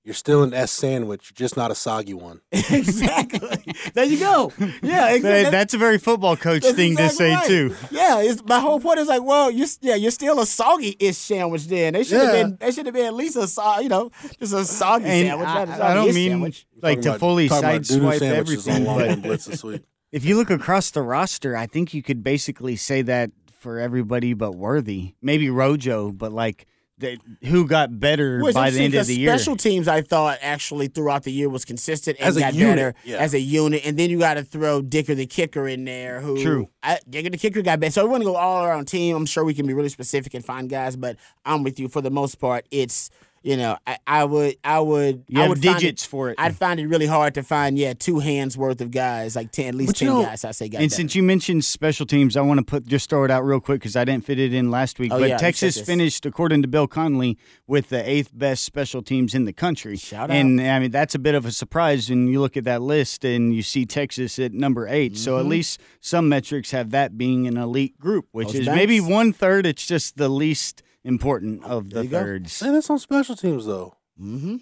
[0.08, 3.74] "You're still an S sandwich, just not a soggy one." exactly.
[3.93, 4.54] there you go.
[4.58, 5.52] Yeah, That- exactly.
[5.52, 7.47] that's a very football coach That's thing exactly to say right.
[7.47, 7.76] too.
[7.91, 11.68] Yeah, it's, my whole point is like, well, you yeah, you're still a soggy-ish sandwich.
[11.68, 12.43] Then they should have Yeah.
[12.43, 12.58] been.
[12.60, 15.47] They should have been at least a so, you know, just a soggy And sandwich.
[15.49, 16.68] I, not a I don't mean sandwich.
[16.82, 19.84] like to about- fully talking about doo-doo sideswipe everything, but Blitz this week.
[20.12, 24.34] if you look across the roster, I think you could basically say that for everybody
[24.34, 25.16] but Worthy.
[25.22, 26.66] Maybe Rojo, but like
[27.00, 29.38] the, who got better Well, by the end of 'cause the year.
[29.38, 32.76] Special teams, I thought actually throughout the year was consistent and As a got unit,
[32.76, 33.18] better yeah.
[33.18, 33.84] as a unit.
[33.86, 36.22] And then you got to throw Dicker the kicker in there.
[36.22, 36.70] Who True.
[36.82, 37.91] I, Dicker the kicker got better.
[37.91, 39.16] So we want to go all around team.
[39.16, 42.02] I'm sure we can be really specific and find guys, but I'm with you for
[42.02, 42.66] the most part.
[42.72, 43.10] It's
[43.48, 46.36] you know I, I would I would You I have would digits for it.
[46.38, 49.68] I'd find it really hard to find yeah two hands worth of guys like ten
[49.70, 50.43] at least But ten know- guys.
[50.43, 50.82] I say guys.
[50.82, 53.60] And since you mentioned special teams, I want to put just throw it out real
[53.62, 55.12] quick because I didn't fit it in last week.
[55.14, 57.38] Oh, but yeah, Texas finished, according to Bill Connelly,
[57.68, 59.95] with the eighth best special teams in the country.
[59.98, 62.82] Shout and I mean that's a bit of a surprise when you look at that
[62.82, 65.50] list and you see Texas at number 8 So at Mm-hmm.
[65.50, 68.76] least some metrics have that being an elite group, which Coach is Banks.
[68.78, 69.66] maybe one third.
[69.66, 72.53] It's just the least important of the thirds.
[72.53, 73.95] Say that's on special teams though.
[74.22, 74.58] mm-hmm.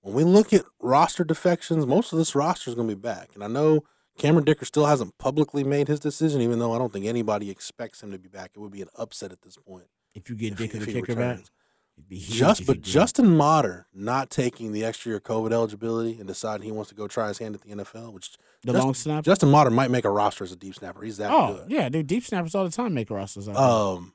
[0.00, 3.28] When we look at roster defections, most of this roster is going to be back.
[3.34, 3.84] And I know
[4.18, 8.02] Cameron Dicker still hasn't publicly made his decision, even though I don't think anybody expects
[8.02, 8.50] him to be back.
[8.54, 9.84] It would be an upset at this point.
[10.14, 11.50] if you get if Dicker if the he kicker back, returns.
[11.96, 12.80] it'd be huge Just but.
[12.82, 17.06] Justin Mader not taking the extra year COVID eligibility and deciding he wants to go
[17.06, 18.32] try his hand at the NFL, which
[18.64, 19.22] the Just- long snapper.
[19.22, 21.02] Justin Mader might make a roster as a deep snapper.
[21.02, 21.70] He's that oh good.
[21.70, 23.46] yeah, dude, deep snappers all the time make rosters.
[23.48, 23.52] I.
[23.52, 24.14] Um,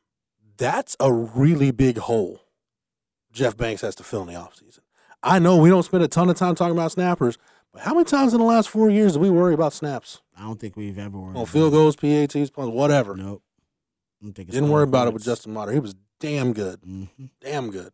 [0.57, 2.41] that's a really big hole
[3.31, 4.79] Jeff Banks has to fill in the offseason.
[5.21, 7.37] I know we don't spend a ton of time talking about snappers,
[7.71, 10.21] but how many times in the last four years did we worry about snaps?
[10.35, 11.37] I don't think we've ever worried.
[11.37, 13.15] On field goals, PATs, punts, whatever.
[13.15, 13.43] Nope.
[14.21, 15.23] I don't think it's Didn't worry about it with.
[15.23, 15.73] Justin Mader.
[15.73, 16.81] He was damn good.
[16.81, 17.25] Mm-hmm.
[17.41, 17.91] Damn good.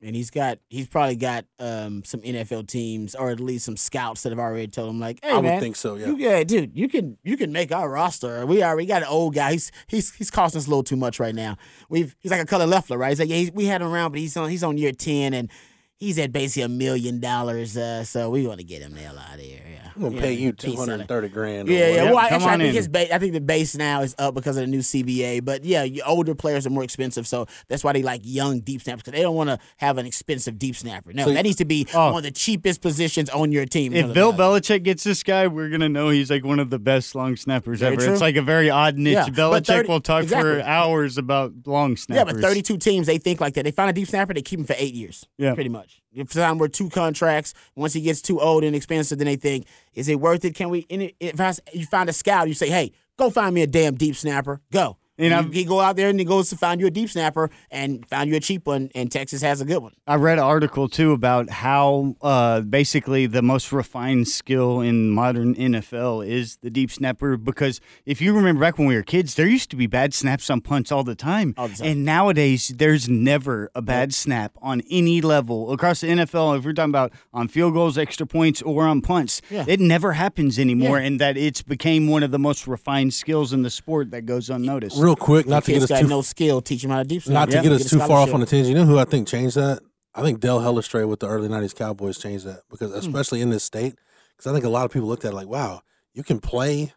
[0.00, 4.22] And he's got he's probably got um, some NFL teams or at least some scouts
[4.22, 6.06] that have already told him like, hey I man, would think so, yeah.
[6.06, 8.46] You, yeah, dude, you can you can make our roster.
[8.46, 9.52] We already got an old guy.
[9.52, 11.56] He's he's he's costing us a little too much right now.
[11.88, 13.08] We've he's like a color Leffler, right?
[13.08, 15.34] He's like, yeah, he's, we had him around, but he's on he's on year ten
[15.34, 15.50] and
[15.98, 17.76] he's at basically a million dollars.
[17.76, 19.60] Uh, so we want to get him the hell out of here.
[19.70, 21.00] Yeah, I'm gonna Yeah, pay you base two hundred salary.
[21.00, 21.68] and thirty grand.
[21.68, 21.86] or Yeah, yeah.
[21.88, 22.04] whatever.
[22.06, 22.74] Yep, well, actually, I think in.
[22.74, 25.44] his ba- I think the base now is up because of the new CBA.
[25.44, 28.82] But yeah, your older players are more expensive, so that's why they like young deep
[28.82, 31.12] snappers because they don't want to have an expensive deep snapper.
[31.12, 32.08] No, So- that needs to be Oh.
[32.12, 33.92] one of the cheapest positions on your team.
[33.92, 37.14] If Bill Belichick gets this guy, we're gonna know he's like one of the best
[37.14, 38.04] long snappers Very ever.
[38.04, 38.12] true.
[38.12, 39.14] It's like a very odd niche.
[39.14, 40.54] Yeah, Belichick 30 will talk exactly.
[40.54, 42.18] for hours about long snappers.
[42.20, 42.40] yeah, snappers.
[42.42, 43.64] but 32 teams they think like that.
[43.64, 45.26] They find a deep snapper, they keep him for eight years.
[45.38, 45.54] Yeah.
[45.54, 45.87] pretty much.
[46.12, 49.66] If time we're two contracts, once he gets too old and expensive, then they think,
[49.94, 50.54] is it worth it?
[50.54, 50.86] Can we?
[50.88, 54.60] If you find a scout, you say, hey, go find me a damn deep snapper.
[54.72, 54.96] Go.
[55.18, 57.50] And know, he go out there and he goes to find you a deep snapper
[57.70, 59.92] and found you a cheap one, and Texas has a good one.
[60.06, 65.54] I read an article too about how uh, basically the most refined skill in modern
[65.54, 67.36] NFL is the deep snapper.
[67.36, 70.48] Because if you remember back when we were kids, there used to be bad snaps
[70.50, 71.86] on punts all the time, All the time.
[71.88, 76.58] and nowadays there's never a bad snap on any level across the NFL.
[76.58, 79.64] If we're talking about on field goals, extra points, or on punts, Yeah.
[79.66, 81.06] it never happens anymore, Yeah.
[81.06, 84.48] and that it's became one of the most refined skills in the sport that goes
[84.50, 84.96] unnoticed.
[84.98, 86.60] Real quick, not to get us got too no skill.
[86.60, 87.34] Teach him how to deep snap.
[87.34, 87.62] not to Yeah.
[87.62, 88.68] get us a too far off on the tangent.
[88.68, 89.80] You know who I think changed that?
[90.14, 92.98] I think Dale Hellestrae with the early '90s Cowboys changed that because, Hmm.
[92.98, 93.94] especially in this state,
[94.36, 95.82] because I think a lot of people looked at it like, "Wow,
[96.14, 96.92] you can play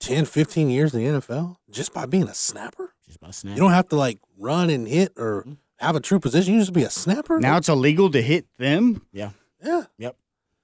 [0.00, 2.94] 10, 15 years in the NFL just by being a snapper.
[3.06, 3.54] Just by snap.
[3.56, 5.52] You don't have to like run and hit or Hmm.
[5.78, 6.54] have a true position.
[6.54, 7.38] You just be a snapper.
[7.38, 9.02] Now it's illegal to hit them.
[9.12, 9.30] yeah.
[9.62, 10.16] yeah, Yep.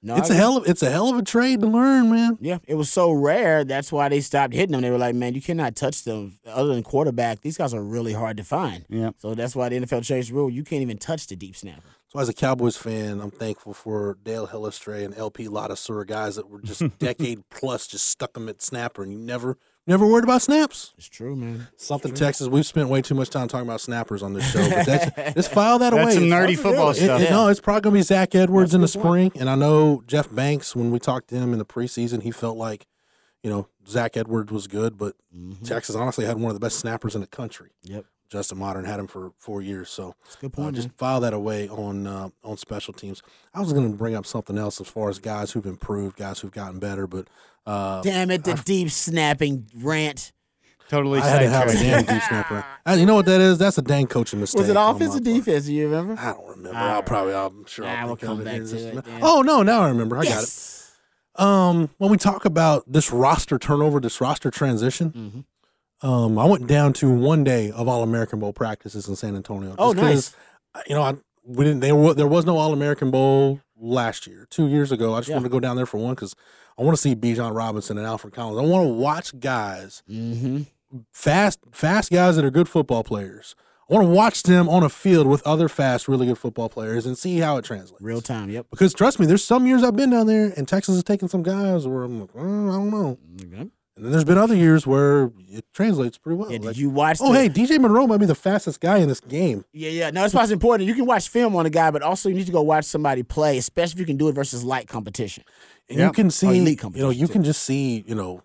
[0.03, 2.38] No, it's a hell of it's a hell of a trade to learn, man.
[2.40, 3.64] Yeah, it was so rare.
[3.64, 4.82] That's why they stopped hitting them.
[4.82, 6.38] They were like, man, you cannot touch them.
[6.47, 8.84] Other than quarterback, these guys are really hard to find.
[8.88, 9.11] Yeah.
[9.18, 10.51] So that's why the NFL changed the rule.
[10.51, 11.82] You can't even touch the deep snapper.
[12.09, 16.49] So as a Cowboys fan, I'm thankful for Dale Hellestrae and LP Ladouceur guys that
[16.49, 20.43] were just decade plus just stuck them at snapper and you never never worried about
[20.43, 20.95] snaps.
[20.99, 21.68] It's true, man.
[21.76, 22.49] Something Texas.
[22.49, 25.53] We've spent way too much time talking about snappers on this show, but that's, just
[25.53, 26.03] file that away.
[26.05, 27.20] That's some It's- nerdy football it- stuff.
[27.20, 29.32] it- No, it's probably gonna be Zach Edwards in the That's a good point.
[29.32, 30.74] spring, and I know Jeff Banks.
[30.76, 32.87] When we talked to him in the preseason, he felt like,
[33.43, 35.64] you know, Zach Edwards was good, but mm-hmm.
[35.64, 37.70] Texas honestly had one of the best snappers in the country.
[37.82, 38.05] Yep.
[38.29, 41.20] Justin Mader had him for four years, so It's a good uh, point, just file
[41.20, 43.22] that away on uh, on special teams.
[43.55, 46.41] I was going to bring up something else as far as guys who've improved, guys
[46.41, 47.29] who've gotten better, but
[47.66, 50.33] uh, Damn it, the deep snapping rant.
[50.89, 52.64] Totally I had to have a damn deep snapper.
[52.87, 53.59] Uh, you know what that is?
[53.59, 54.61] That's a dang coaching mistake.
[54.61, 55.64] Was it offense or defense?
[55.66, 56.14] Do you remember?
[56.16, 56.79] I don't remember.
[56.79, 57.35] I'll probably.
[57.35, 57.85] I'm sure.
[57.87, 59.18] Nah, I'll we'll come back in to just a it, yeah.
[59.20, 59.64] Oh no!
[59.64, 60.16] Now I remember.
[60.16, 60.83] I got it.
[61.35, 65.41] Um, when we talk about this roster turnover, this roster transition, Mm-hmm.
[66.03, 69.74] Um, I went down to one day of All American Bowl practices in San Antonio.
[69.78, 70.34] Oh, nice.
[70.86, 71.80] You know, I we didn't.
[71.80, 75.14] There was there was no All American Bowl last year, two years ago.
[75.14, 75.36] I just Yeah.
[75.36, 76.34] wanted to go down there for one because
[76.78, 78.59] I want to see Bijan Robinson and Alfred Collins.
[78.59, 80.62] I want to watch guys Mm-hmm.
[81.12, 83.55] fast, fast guys that are good football players.
[83.88, 87.07] I want to watch them on a field with other fast, really good football players
[87.07, 88.03] and see how it translates.
[88.03, 88.51] Real time.
[88.51, 88.66] Yep.
[88.70, 91.44] Because trust me, there's some years I've been down there and Texas has taken some
[91.44, 93.18] guys where I'm like, "Mm, I don't know.
[93.40, 93.70] Okay.
[93.97, 96.53] And then there's been other years where it translates pretty well.
[96.53, 97.16] Yeah, did Like, you watch?
[97.20, 99.64] oh, the- hey, DJ Monroe might be the fastest guy in this game.
[99.72, 100.11] Yeah, yeah.
[100.11, 100.86] No, that's why it's important.
[100.86, 103.22] You can watch film on a guy, but also you need to go watch somebody
[103.22, 105.44] play, especially if you can do it versus light competition.
[105.88, 107.32] And you can see, elite you know, you too.
[107.32, 108.42] can just see, you know,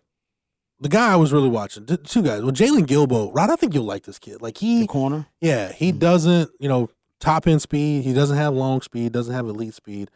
[0.79, 2.41] the guy I was really watching, two guys.
[2.41, 4.41] Well, Jaylon Guilbeau, Rod, I think you'll like this kid.
[4.41, 5.27] Like he, The corner.
[5.41, 5.73] yeah, Mm-hmm.
[5.75, 6.89] he doesn't, you know,
[7.19, 8.03] top end speed.
[8.03, 9.11] He doesn't have long speed.
[9.11, 10.09] Doesn't have elite speed.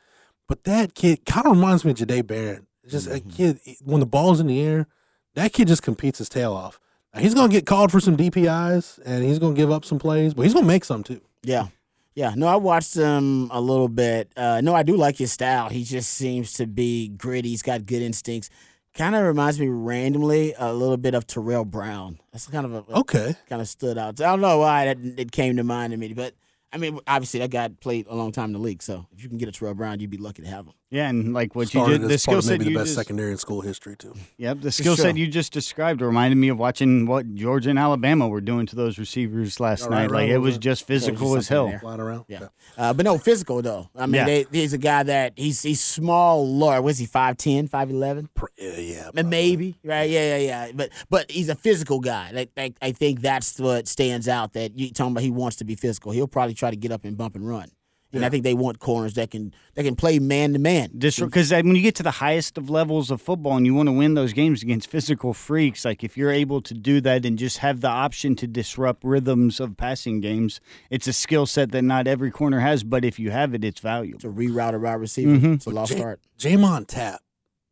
[0.48, 2.68] But that kid kind of reminds me of Jahdae Barron.
[2.88, 3.30] Just Mm-hmm.
[3.30, 4.88] a kid when the ball's in the air,
[5.36, 6.80] that kid just competes his tail off.
[7.14, 10.34] Now, he's gonna get called for some DPIs and he's gonna give up some plays,
[10.34, 11.22] but he's gonna make some too.
[11.44, 11.68] Yeah.
[12.14, 12.34] Yeah.
[12.36, 14.32] No, I watched him a little bit.
[14.36, 15.70] Uh, no, I do like his style.
[15.70, 17.50] He just seems to be gritty.
[17.50, 18.50] He's got good instincts.
[18.94, 22.20] Kind of reminds me randomly a little bit of Terrell Brown.
[22.32, 23.36] That's kind of a, Okay.
[23.50, 24.20] kind of stood out.
[24.22, 26.34] I don't know why that it came to mind to me, but
[26.72, 28.82] I mean, obviously that guy played a long time in the league.
[28.82, 30.74] So if you can get a Terrell Brown, you'd be lucky to have him.
[30.92, 32.98] Yeah, and like what you did, the as skill set maybe you the best just,
[32.98, 34.14] secondary in school history too.
[34.38, 38.28] Yep, the skill set you just described reminded me of watching what Georgia and Alabama
[38.28, 40.12] were doing to those receivers last All right, night.
[40.12, 41.78] Like right, it was was just physical just as hell.
[41.80, 42.26] Flying around.
[42.28, 42.48] Yeah.
[42.78, 43.90] Uh, but no, physical though.
[43.96, 44.26] I mean, Yeah.
[44.26, 46.82] they, he's a guy that he's he's small, lower.
[46.82, 48.30] Was he 5'10", 5'11"?
[48.58, 49.10] Yeah, yeah.
[49.16, 49.24] Uh.
[49.24, 50.72] Maybe right, yeah, yeah, yeah.
[50.74, 52.30] But but he's a physical guy.
[52.32, 54.54] Like, like I think that's what stands out.
[54.54, 56.12] That you talking about, he wants to be physical.
[56.12, 57.70] He'll probably try to get up and bump and run.
[58.14, 60.92] And I think they want corners that can that can play man to man.
[60.98, 63.92] Because when you get to the highest of levels of football and you want to
[63.92, 67.58] win those games against physical freaks, like if you're able to do that and just
[67.58, 72.08] have the option to disrupt rhythms of passing games, it's a skill set that not
[72.08, 72.86] every corner has.
[72.86, 74.20] But if you have it, it's valuable.
[74.22, 75.54] To reroute a wide receiver, Mm-hmm.
[75.56, 76.22] it's a lost J- start.
[76.40, 77.20] J'Mond Tapp,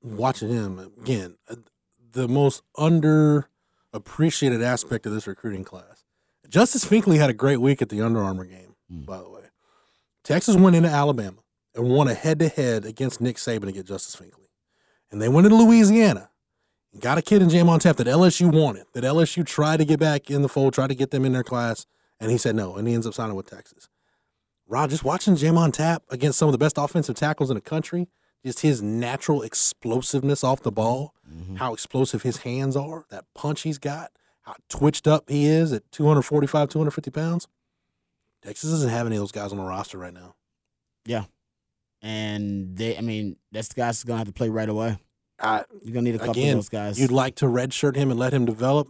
[0.02, 1.56] watching him again, uh,
[2.12, 2.64] the most
[3.94, 6.04] underappreciated aspect of this recruiting class.
[6.50, 9.40] Justice Finkley had a great week at the Under Armour game, by the way.
[10.24, 11.38] Texas went into Alabama
[11.76, 14.48] and won a head to head against Nick Saban to get Justice Finkley.
[15.12, 16.30] And they went into Louisiana
[16.92, 20.00] and got a kid in J'Mond Tapp that LSU wanted, that LSU tried to get
[20.00, 21.86] back in the fold, tried to get them in their class,
[22.20, 23.90] and he said no, and he ends up signing with Texas.
[24.68, 28.08] Rod, just watching J'Mond Tapp against some of the best offensive tackles in the country,
[28.46, 31.56] just his natural explosiveness off the ball, mm-hmm.
[31.56, 34.12] how explosive his hands are, that punch he's got,
[34.44, 37.48] how twitched up he is at 245, 250 pounds.
[38.46, 40.36] Texas doesn't have any of those guys on the roster right now.
[41.06, 41.26] Yeah,
[42.02, 44.98] and they, I mean, that's the guys gonna have to play right away.
[45.40, 47.00] I, You're gonna need a couple again, of those guys.
[47.00, 48.90] you'd like to redshirt him and let him develop.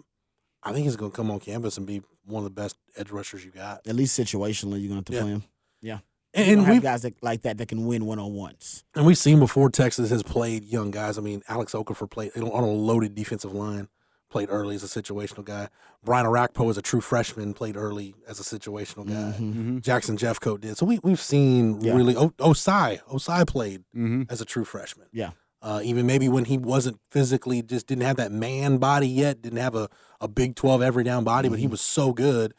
[0.62, 3.12] I think he's going to come on campus and be one of the best edge
[3.12, 3.86] rushers you got.
[3.86, 5.22] At least situationally, you're gonna have to Yeah.
[5.22, 5.44] play him.
[5.82, 6.00] Yeah,
[6.34, 8.86] And, and we've guys that, like that that can win one on ones.
[8.96, 11.18] And we've seen before Texas has played young guys.
[11.18, 13.90] I mean, Alex Okafor played on a loaded defensive line,
[14.34, 15.70] played early as a situational guy.
[16.04, 19.80] Brian Orakpo as a true freshman played early as a situational guy.
[19.80, 20.76] Jackson Jeffcoat did.
[20.78, 21.96] So we, we've seen Yeah.
[21.96, 24.24] really, o- Ossai, Ossai played Mm-hmm.
[24.30, 25.08] as a true freshman.
[25.14, 25.32] Yeah.
[25.62, 29.60] Uh, even maybe when he wasn't physically, just didn't have that man body yet, didn't
[29.60, 29.88] have a,
[30.20, 32.54] a Big 12 every down body, but he was so good.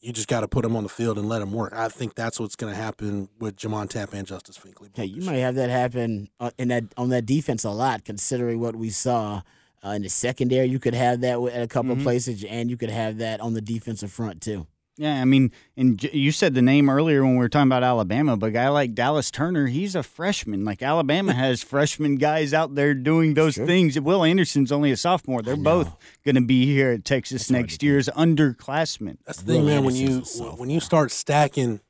[0.00, 1.72] You just got to put him on the field and let him work.
[1.74, 4.90] I think that's what's going to happen with J'Mond Tapp and Justice Finkley.
[4.94, 8.58] Hey, you might have that happen uh, in that on that defense a lot, considering
[8.58, 9.42] what we saw
[9.84, 10.66] uh, in the secondary.
[10.68, 12.00] You could have that at a couple Mm-hmm.
[12.00, 14.66] of places, and you could have that on the defensive front too.
[14.98, 18.36] Yeah, I mean, and you said the name earlier when we were talking about Alabama,
[18.36, 20.66] but a guy like Dallas Turner, he's a freshman.
[20.66, 23.98] Like Alabama has freshman guys out there doing those things.
[23.98, 25.40] Will Anderson's only a sophomore.
[25.40, 29.16] They're both going to be here at Texas next year as underclassmen.
[29.24, 29.84] That's the thing, Will man.
[29.84, 30.20] When you
[30.58, 31.80] when you start stacking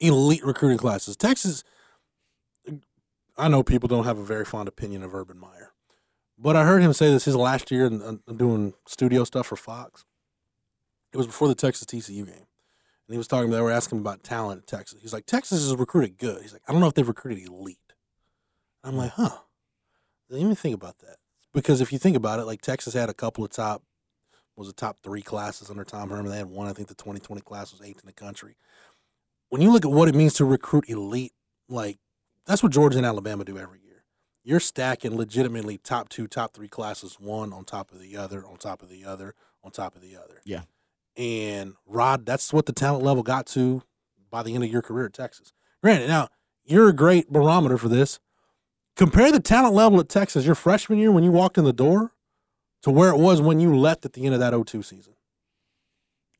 [0.00, 1.62] elite recruiting classes, Texas.
[3.36, 5.67] I know people don't have a very fond opinion of Urban Meyer,
[6.38, 9.56] but I heard him say this his last year in, in doing studio stuff for
[9.56, 10.04] Fox.
[11.12, 13.50] It was before the Texas TCU game, and he was talking.
[13.50, 15.00] They were asking about talent at Texas.
[15.00, 16.42] He's like, Texas is recruited good.
[16.42, 17.78] He's like, I don't know if they've recruited elite.
[18.84, 19.38] I'm like, huh.
[20.30, 21.16] Let me think about that
[21.54, 23.82] because if you think about it, like Texas had a couple of top
[24.58, 26.30] was the top three classes under Tom Herman.
[26.30, 26.66] They had one.
[26.66, 28.56] I think the 2020 class was eighth in the country.
[29.48, 31.32] When you look at what it means to recruit elite,
[31.68, 31.98] like
[32.44, 33.87] that's what Georgia and Alabama do every year.
[34.48, 38.56] You're stacking legitimately top two, top three classes, one on top of the other, on
[38.56, 40.40] top of the other, on top of the other.
[40.42, 40.62] Yeah.
[41.18, 43.82] And Rod, that's what the talent level got to
[44.30, 45.52] by the end of your career at Texas.
[45.82, 46.28] Granted, now
[46.64, 48.20] you're a great barometer for this.
[48.96, 52.12] Compare the talent level at Texas your freshman year when you walked in the door
[52.84, 55.12] to where it was when you left at the end of that 02 season.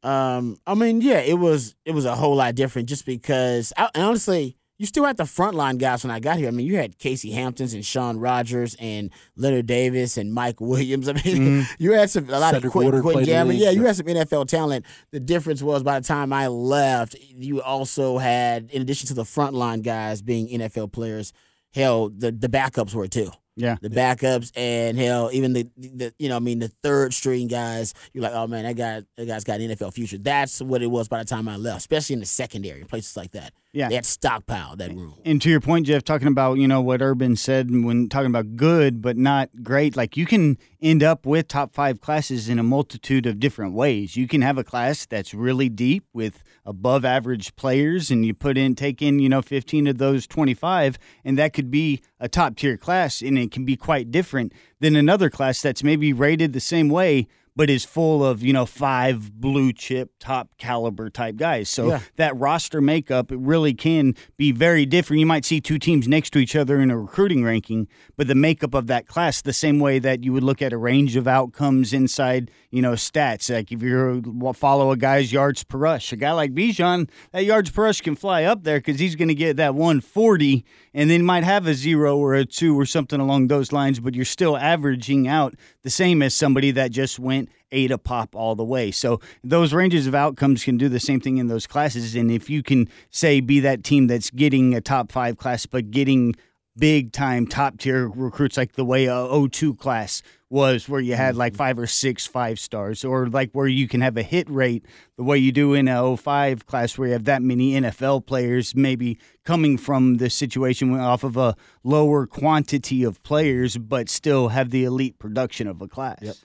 [0.02, 3.70] Um, I mean, yeah, it was it was a whole lot different just because.
[3.76, 6.46] I, honestly, you still had the frontline guys when I got here.
[6.48, 11.08] I mean, you had Casey Hamptons and Shaun Rogers and Leonard Davis and Mike Williams.
[11.08, 11.82] I mean, mm-hmm.
[11.82, 13.50] you had some a lot Cedric of quick, quick played in the jamming.
[13.54, 13.60] league.
[13.60, 14.86] Yeah, you had some NFL talent.
[15.10, 19.24] The difference was by the time I left, you also had, in addition to the
[19.24, 21.32] frontline guys being NFL players,
[21.74, 23.32] hell, the the backups were too.
[23.58, 23.74] Yeah.
[23.80, 27.92] the backups and hell, even the, the you know, I mean, the third string guys.
[28.12, 30.16] You're like, oh man, that guy, that guy's got an NFL future.
[30.16, 33.32] That's what it was by the time I left, especially in the secondary places like
[33.32, 33.52] that.
[33.72, 33.88] Yeah.
[33.88, 35.14] they had stockpile that room.
[35.24, 38.56] And to your point, Jeff, talking about you know what Urban said when talking about
[38.56, 42.62] good but not great, like you can end up with top five classes in a
[42.62, 44.16] multitude of different ways.
[44.16, 48.56] You can have a class that's really deep with above average players, and you put
[48.56, 52.28] in take in you know fifteen of those twenty five, and that could be a
[52.28, 56.52] top tier class, and it can be quite different than another class that's maybe rated
[56.52, 57.26] the same way
[57.58, 61.68] but is full of you know five blue chip top caliber type guys.
[61.68, 62.00] So Yeah.
[62.14, 65.18] that roster makeup it really can be very different.
[65.18, 68.36] You might see two teams next to each other in a recruiting ranking, but the
[68.36, 71.26] makeup of that class the same way that you would look at a range of
[71.26, 73.52] outcomes inside you know stats.
[73.52, 74.22] Like if you
[74.54, 78.14] follow a guy's yards per rush, a guy like Bijan, that yards per rush can
[78.14, 81.74] fly up there because he's going to get that 140, and then might have a
[81.74, 85.90] zero or a two or something along those lines, but you're still averaging out the
[85.90, 88.90] same as somebody that just went eight a pop all the way.
[88.90, 92.14] So those ranges of outcomes can do the same thing in those classes.
[92.14, 95.90] And if you can say be that team that's getting a top five class, but
[95.90, 96.34] getting
[96.78, 101.36] big time top tier recruits like the way a O2 class was where you had
[101.36, 101.58] like mm-hmm.
[101.58, 104.84] five or six five stars or like where you can have a hit rate
[105.16, 108.74] the way you do in a 05 class where you have that many NFL players
[108.74, 114.70] maybe coming from the situation off of a lower quantity of players but still have
[114.70, 116.18] the elite production of a class.
[116.22, 116.36] Yep.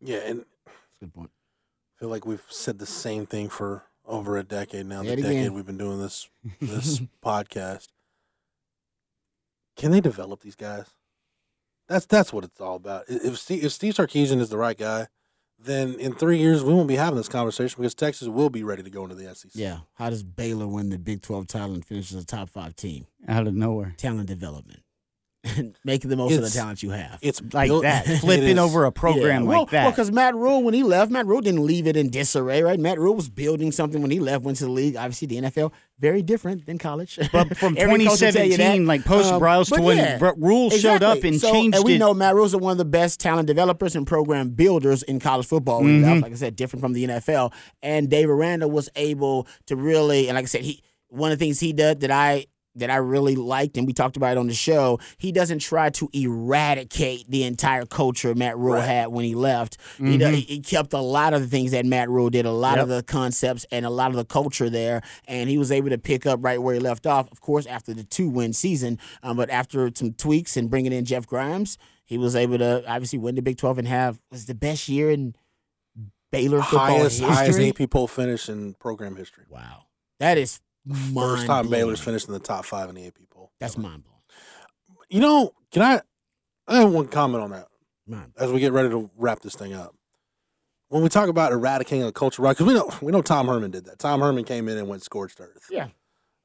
[0.00, 0.44] Yeah, and
[1.00, 1.30] Good point.
[1.96, 5.02] I feel like we've said the same thing for over a decade now.
[5.02, 5.54] Say The decade again.
[5.54, 6.28] we've been doing this
[6.60, 7.88] this podcast.
[9.76, 10.86] Can they develop these guys?
[11.88, 13.04] That's that's what it's all about.
[13.08, 15.06] If Steve, if Steve Sarkisian is the right guy,
[15.58, 18.82] then in three years we won't be having this conversation because Texas will be ready
[18.82, 19.52] to go into the SEC.
[19.54, 19.80] Yeah.
[19.94, 23.06] How does Baylor win the Big 12 title and finish as a top five team?
[23.28, 23.94] Out of nowhere.
[23.96, 24.80] Talent development.
[25.84, 27.18] Making the most of the It's- talent you have.
[27.22, 28.06] It's Like that.
[28.20, 29.48] Flipping over a program Yeah.
[29.48, 29.82] well, like that.
[29.84, 32.78] Well, because Matt Rhule, when he left, Matt Rhule didn't leave it in disarray, right?
[32.78, 34.96] Matt Rhule was building something when he left, went to the league.
[34.96, 37.18] Obviously, the NFL, very different than college.
[37.32, 38.56] But from Every coach will tell you that.
[38.56, 41.28] 2017, like post Um, Briles to when yeah, Rhule showed up exactly.
[41.30, 41.98] and so, changed And we it.
[41.98, 45.82] know Matt Rhule's one of the best talent developers and program builders in college football.
[45.82, 46.04] Mm-hmm.
[46.04, 47.52] left, Like I said, different from the NFL.
[47.82, 51.44] And Dave Aranda was able to really, and like I said, he one of the
[51.44, 52.46] things he did that I
[52.76, 54.98] that I really liked, and we talked about it on the show.
[55.18, 59.78] He doesn't try to eradicate the entire culture Matt Rhule had when he left.
[59.98, 62.78] He, do- he kept a lot of the things that Matt Rhule did, a lot
[62.78, 65.98] of the concepts and a lot of the culture there, and he was able to
[65.98, 67.30] pick up right where he left off.
[67.32, 71.04] Of course, after the two win season, um, but after some tweaks and bringing in
[71.04, 74.54] Jeff Grimes, he was able to obviously win the Big Twelve and have was the
[74.54, 75.34] best year in
[76.32, 77.34] Baylor football highest history.
[77.34, 79.44] highest AP poll finish in program history.
[79.48, 79.84] Wow,
[80.20, 80.60] that is
[81.14, 83.50] First time Baylor's finished in the top five in the AP poll.
[83.58, 84.20] That's mind blowing.
[85.08, 86.00] You know, can I?
[86.68, 87.68] I have one comment on that
[88.06, 89.94] Mind as we get ready to wrap this thing up.
[90.88, 92.56] When we talk about eradicating a culture, right?
[92.56, 93.98] Because we know we know Tom Herman did that.
[93.98, 95.66] Tom Herman came in and went scorched earth.
[95.70, 95.88] Yeah.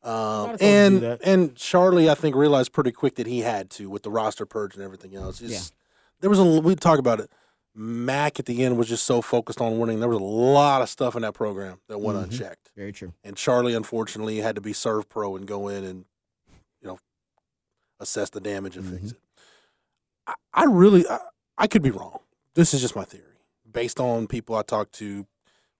[0.04, 3.70] Um, of coaches do and and Charlie, I think, realized pretty quick that he had
[3.72, 5.42] to with the roster purge and everything else.
[5.42, 5.76] It's- Yeah.
[6.22, 7.30] There was a we talk about it.
[7.74, 10.00] Mac at the end was just so focused on winning.
[10.02, 12.24] There was a lot of stuff in that program that went Mhm.
[12.24, 12.72] unchecked.
[12.76, 13.14] Very true.
[13.24, 16.06] And Charlie, unfortunately, had to be Servpro and go in and,
[16.82, 17.00] you know,
[18.00, 19.20] assess the damage and fix it.
[20.28, 21.20] I, I really, I,
[21.58, 22.20] I could be wrong.
[22.56, 23.38] This is just my theory,
[23.72, 25.26] based on people I talked to,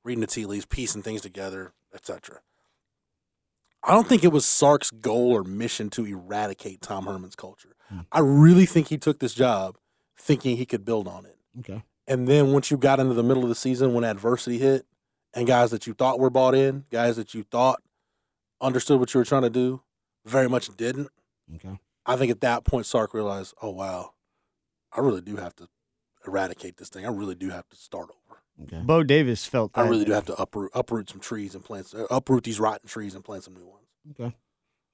[0.06, 2.40] reading the tea leaves, piecing things together, etc.
[3.84, 7.76] I don't think it was Sark's goal or mission to eradicate Tom Herman's culture.
[8.12, 9.78] I really think he took this job
[10.18, 11.38] thinking he could build on it.
[11.60, 11.84] Okay.
[12.08, 14.86] And then once you got into the middle of the season when adversity hit,
[15.34, 17.82] and guys that you thought were bought in, guys that you thought
[18.60, 19.82] understood what you were trying to do,
[20.26, 21.10] very much didn't.
[21.56, 21.80] Okay.
[22.06, 24.12] I think at that point Sark realized, oh wow,
[24.92, 25.68] I really do have to
[26.26, 27.06] eradicate this thing.
[27.06, 28.42] I really do have to start over.
[28.64, 28.82] Okay.
[28.84, 29.82] Bo Davis felt that.
[29.86, 32.88] I really do have to uproot uproot some trees and plant uh, uproot these rotten
[32.88, 33.88] trees and plant some new ones.
[34.12, 34.36] Okay.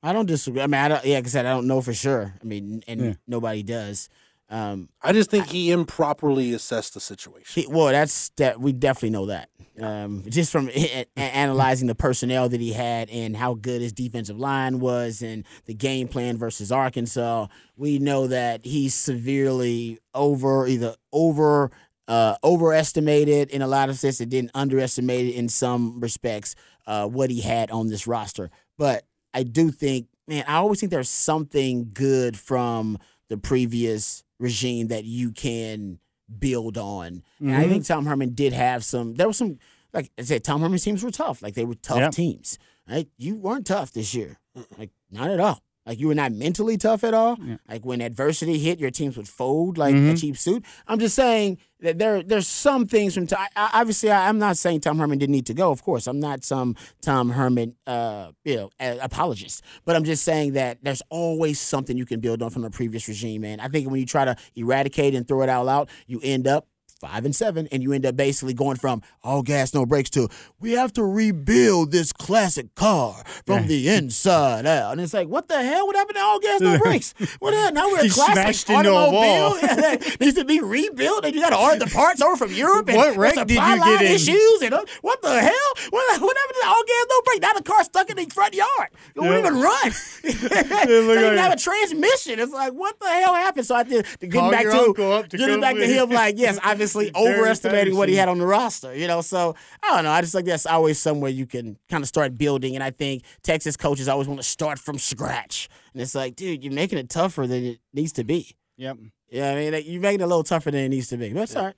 [0.04, 0.62] I don't disagree.
[0.62, 2.36] I mean, I don't, yeah, like I said, I don't know for sure.
[2.42, 3.14] I mean, and Yeah.
[3.26, 4.10] nobody does.
[4.50, 7.64] Um, I just think he improperly assessed the situation.
[7.64, 8.60] he, well, that's that.
[8.62, 9.50] We definitely know that.
[9.80, 13.92] Um, just from a- a- analyzing the personnel that he had and how good his
[13.94, 20.66] defensive line was and the game plan versus Arkansas, we know that he's severely over
[20.66, 21.70] either over
[22.08, 26.56] uh, overestimated in a lot of sense and then underestimated in some respects
[26.88, 28.50] uh, what he had on this roster.
[28.78, 32.98] But I do think, man, I always think there's something good from
[33.30, 36.00] the previous regime that you can
[36.40, 37.24] build on.
[37.40, 37.94] And I think mm-hmm.
[37.94, 39.16] Tom Herman did have some.
[39.16, 39.60] There was some,
[39.94, 41.42] like I said, Tom Herman's teams were tough.
[41.42, 42.12] Like they were tough Yep.
[42.12, 42.60] teams.
[42.90, 43.08] Right?
[43.18, 44.40] You weren't tough this year.
[44.78, 45.62] Like not at all.
[45.88, 47.38] Like you were not mentally tough at all.
[47.70, 50.10] Like when adversity hit, your teams would fold like Mm-hmm.
[50.14, 50.66] a cheap suit.
[50.88, 53.48] I'm just saying that there there's some things from time.
[53.56, 55.72] I, obviously, I, I'm not saying Tom Herman didn't need to go.
[55.72, 59.64] Of course, I'm not some Tom Herman, uh, you know, a- apologist.
[59.86, 63.08] But I'm just saying that there's always something you can build on from the previous
[63.08, 63.44] regime.
[63.46, 66.48] And I think when you try to eradicate and throw it all out, you end
[66.48, 66.68] up
[66.98, 70.28] five and seven, and you end up basically going from all gas, no brakes to
[70.60, 74.94] we have to rebuild this classic car from the inside out.
[74.94, 75.88] And it's like, what the hell?
[75.88, 77.14] What happened to all gas, no brakes?
[77.40, 77.72] What the hell?
[77.74, 81.58] Now we're a classic smashed automobile that needs to be rebuilt, and you got to
[81.58, 82.88] order the parts over from Europe.
[82.90, 84.12] And What wreck did you get in?
[84.14, 85.52] Issues and uh, what the hell?
[85.90, 87.40] What, what happened to all gas, no brakes?
[87.42, 88.90] Now the car's stuck in the front yard.
[89.16, 89.92] It won't even run.
[90.88, 92.40] It like- have a transmission.
[92.40, 93.66] It's like, what the hell happened?
[93.66, 96.10] So I did getting Call back to to getting back to him.
[96.10, 96.60] Like, yes,
[96.96, 98.96] obviously Gary overestimating what he had on the roster.
[98.96, 100.12] You know, so I don't know.
[100.12, 102.76] I just like that's always somewhere you can kind of start building.
[102.76, 105.70] And I think Texas coaches always want to start from scratch.
[105.94, 108.56] And it's like, dude, you're making it tougher than it needs to be.
[108.78, 108.98] Yep.
[109.30, 111.34] Yeah, I mean, like, you're making it a little tougher than it needs to be.
[111.34, 111.76] But it's all right.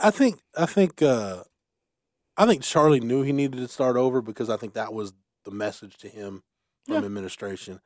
[0.00, 1.42] I think I think uh,
[2.36, 5.12] I think Charlie knew he needed to start over because I think that was
[5.44, 6.42] the message to him
[6.86, 7.04] from Yeah.
[7.04, 7.80] administration.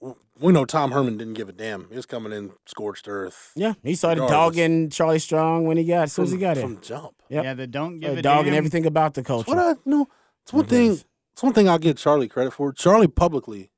[0.00, 1.88] W- We know Tom Herman didn't give a damn.
[1.90, 3.52] He was coming in scorched earth.
[3.56, 4.56] Yeah, he started Regardless.
[4.56, 6.62] dogging Charlie Strong when he got as soon as he from- got in.
[6.62, 7.14] from jump.
[7.28, 7.44] Yep.
[7.44, 8.58] Yeah, the don't give Started a dogging damn.
[8.58, 9.50] everything about the culture.
[9.50, 10.06] What I know,
[10.42, 10.90] it's one It thing.
[10.92, 11.04] is.
[11.32, 12.72] It's one thing I'll give Charlie credit for.
[12.72, 13.70] Charlie publicly,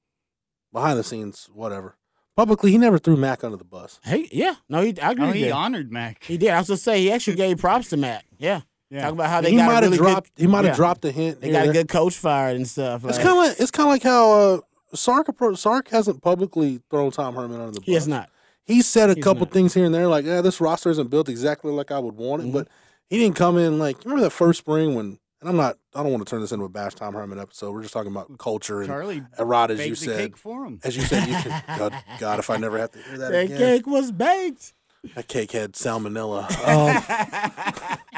[0.72, 1.96] behind the scenes, whatever.
[2.36, 4.00] Publicly, he never threw Mac under the bus.
[4.04, 5.24] Hey, yeah, no, he, I agree.
[5.24, 5.52] Oh, with he that.
[5.52, 6.22] honored Mac.
[6.24, 6.50] He did.
[6.50, 8.24] I was gonna say he actually gave props to Mac.
[8.38, 9.02] Yeah, Yeah.
[9.02, 10.34] talk about how they he got might a have really dropped.
[10.36, 10.42] good.
[10.42, 10.76] he might have yeah.
[10.76, 11.40] dropped a hint.
[11.40, 13.04] They here got a good coach fired and stuff.
[13.04, 14.60] It's like- kind of like it's kind of like how uh,
[14.94, 15.26] Sark
[15.56, 17.86] Sark hasn't publicly thrown Tom Herman under the bus.
[17.86, 18.30] he has not.
[18.64, 19.52] He said a He's couple not.
[19.52, 22.42] things here and there, like, "Yeah, this roster isn't built exactly like I would want
[22.42, 22.52] it," Mm-hmm.
[22.58, 22.68] but
[23.08, 24.04] he didn't come in like.
[24.04, 25.18] Remember that first spring when?
[25.40, 25.78] And I'm not.
[25.94, 27.72] I don't want to turn this into a bash Tom Herman episode.
[27.72, 30.18] We're just talking about culture and Charlie a rod, as you said.
[30.18, 30.80] cake for him.
[30.84, 31.62] As you said, you can.
[31.78, 33.58] God, God, if I never have to hear that That again.
[33.58, 34.74] cake was baked.
[35.14, 36.46] That cake had salmonella.
[37.90, 37.98] Um,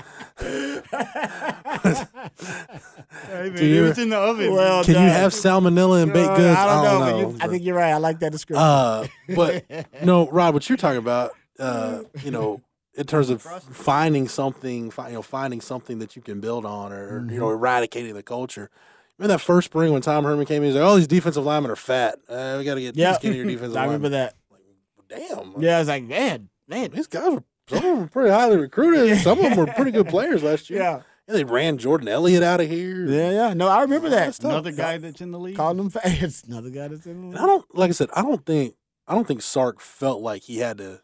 [0.43, 0.83] Hey,
[3.49, 4.53] man, Do you- it was in the oven.
[4.53, 6.59] Well can you have salmonella in baked goods?
[6.59, 7.93] I don't know, but you, I think you're right.
[7.93, 8.63] I like that description.
[8.63, 9.65] Uh, but
[10.05, 12.61] no, Rod, what you're talking about, uh, you know,
[12.95, 16.93] in terms of finding something, fi- you know, finding something that you can build on,
[16.93, 17.55] or you know, Mm-hmm.
[17.55, 18.71] eradicating the culture.
[19.19, 20.71] Remember that first spring when Tom Herman came in?
[20.71, 22.19] He's like, "Oh, these defensive linemen are fat.
[22.29, 24.33] Uh, we got to get yeah, skinnier defensive I remember linemen."
[25.09, 25.09] that.
[25.09, 28.31] Damn, Yeah, I was like, man, man, these guys were some of them were pretty
[28.31, 29.19] highly recruited.
[29.23, 30.81] Some of them were pretty good players last year.
[30.81, 33.07] yeah, And they ran Jordan Elliott out of here.
[33.07, 33.55] yeah, yeah.
[33.55, 34.39] No, I remember that.
[34.45, 35.57] Another guy that's in the league.
[35.57, 36.03] Calling them fat.
[36.05, 38.75] It's another guy that's in And the I don't like I said, I don't think
[39.07, 41.01] I don't think Sark felt like he had to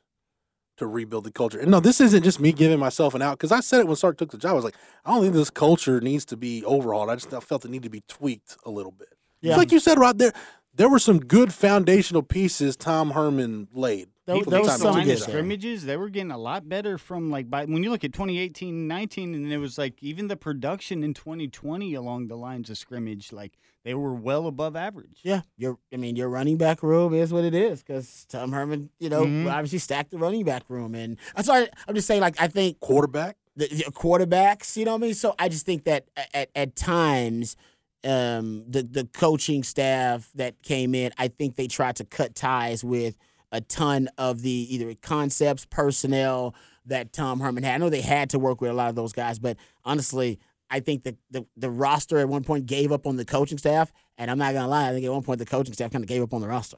[0.79, 1.59] to rebuild the culture.
[1.59, 3.97] And no, this isn't just me giving myself an out because I said it when
[3.97, 4.53] Sark took the job.
[4.53, 7.11] I was like, I don't think this culture needs to be overhauled.
[7.11, 9.09] I just felt it needed to be tweaked a little bit.
[9.41, 9.53] Yeah.
[9.53, 10.33] It's like you said, right There,
[10.75, 14.09] there were some good foundational pieces Tom Herman laid.
[14.29, 15.97] There- He for there the was time the he some line of the scrimmages, they
[15.97, 19.51] were getting a lot better from like by when you look at 2018 19 and
[19.51, 23.55] it was like even the production in 2020 along the lines of scrimmage like
[23.85, 25.21] they were well above average.
[25.23, 28.91] Yeah, your I mean your running back room is what it is because Tom Herman,
[28.99, 29.51] you know, Mhm.
[29.51, 32.81] obviously stacked the running back room, and I'm sorry, I'm just saying like I think
[32.81, 33.39] Quarterback.
[33.57, 35.15] the, the quarterbacks, you know what I mean.
[35.15, 36.05] So I just think that
[36.35, 37.57] at at times,
[38.05, 42.85] um, the the coaching staff that came in, I think they tried to cut ties
[42.85, 43.17] with
[43.53, 46.55] a ton of the either concepts, personnel
[46.87, 47.75] that Tom Herman had.
[47.75, 50.39] I know they had to work with a lot of those guys, but honestly.
[50.71, 53.91] I think the, the, the roster at one point gave up on the coaching staff,
[54.19, 54.91] and I'm not gonna lie.
[54.91, 56.77] I think at one point the coaching staff kind of gave up on the roster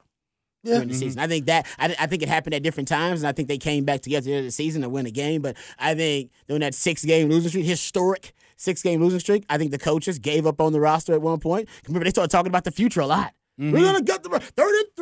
[0.62, 0.74] Yeah.
[0.74, 1.18] during the season.
[1.18, 3.58] I think that I, I think it happened at different times, and I think they
[3.58, 5.42] came back together at the end of the season to win a game.
[5.42, 9.58] But I think during that six game losing streak, historic six game losing streak, I
[9.58, 11.68] think the coaches gave up on the roster at one point.
[11.88, 13.34] Remember, they started talking about the future a lot.
[13.60, 13.72] Mm-hmm.
[13.72, 14.40] We're gonna get the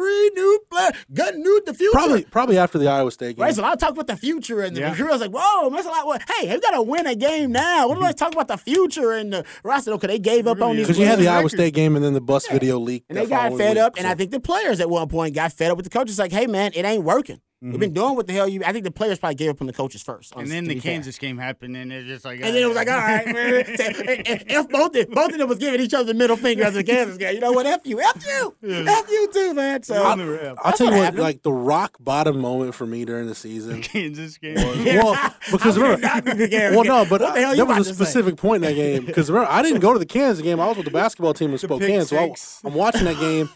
[0.08, 1.92] 33 new players, gut new the future.
[1.92, 3.44] Probably, probably after the Iowa State game.
[3.44, 4.90] Right, so a lot of talk about the future and the Yeah.
[4.90, 5.08] recruit.
[5.08, 6.06] I was like, whoa, that's a lot.
[6.06, 7.88] Well, hey, we got to win a game now.
[7.88, 9.92] What do I talk about the future and the roster?
[9.92, 10.86] Okay, they gave up on these.
[10.86, 11.38] because you had the players.
[11.38, 13.94] Iowa State game and then the bus video leaked, And they got fed week, up,
[13.98, 16.18] and I think the players at one point got fed up with the coaches.
[16.18, 17.40] Like, hey man, it ain't working.
[17.60, 17.80] We've mm-hmm.
[17.80, 18.62] been doing what the hell you.
[18.64, 20.32] I think the players probably gave up on the coaches first.
[20.36, 22.88] And then the Kansas game happened and it's just like And then it was like,
[22.88, 23.64] all right, man.
[23.66, 26.74] if if both of, both of them was giving each other the middle finger as
[26.74, 27.66] the Kansas game, you know what?
[27.66, 29.82] F you, F you, F you too, man.
[29.82, 30.56] So On the rep.
[30.58, 31.22] I'll That's tell you what what, happened.
[31.24, 33.82] like the rock bottom moment for me during the season.
[33.82, 34.54] Kansas game.
[34.94, 37.78] well, because I'm remember, not the well, no, but What the hell there was a
[37.78, 37.92] to say?
[37.92, 40.60] specific point in that game because remember, I didn't go to the Kansas game.
[40.60, 42.34] I was with the basketball team in Spokane, so I.
[42.64, 43.50] I'm watching that game.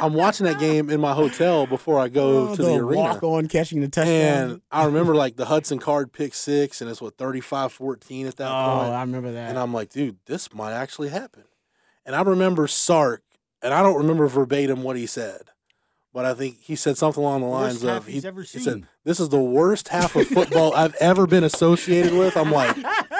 [0.00, 2.96] I'm watching that game in my hotel before I go Oh, to the, arena.
[3.00, 4.50] walk on catching the touchdown.
[4.50, 8.48] And I remember like the Hudson Card pick six, and it's what 35-14 at that
[8.48, 8.68] point.
[8.68, 8.92] oh, point.
[8.92, 9.50] I remember that.
[9.50, 11.44] And I'm like, dude, this might actually happen.
[12.04, 13.22] And I remember Sark,
[13.62, 15.42] and I don't remember verbatim what he said,
[16.12, 18.20] but I think he said something along the Worst lines half of he, he
[18.64, 22.76] said, "This is the worst half of football I've ever been associated with." I'm like,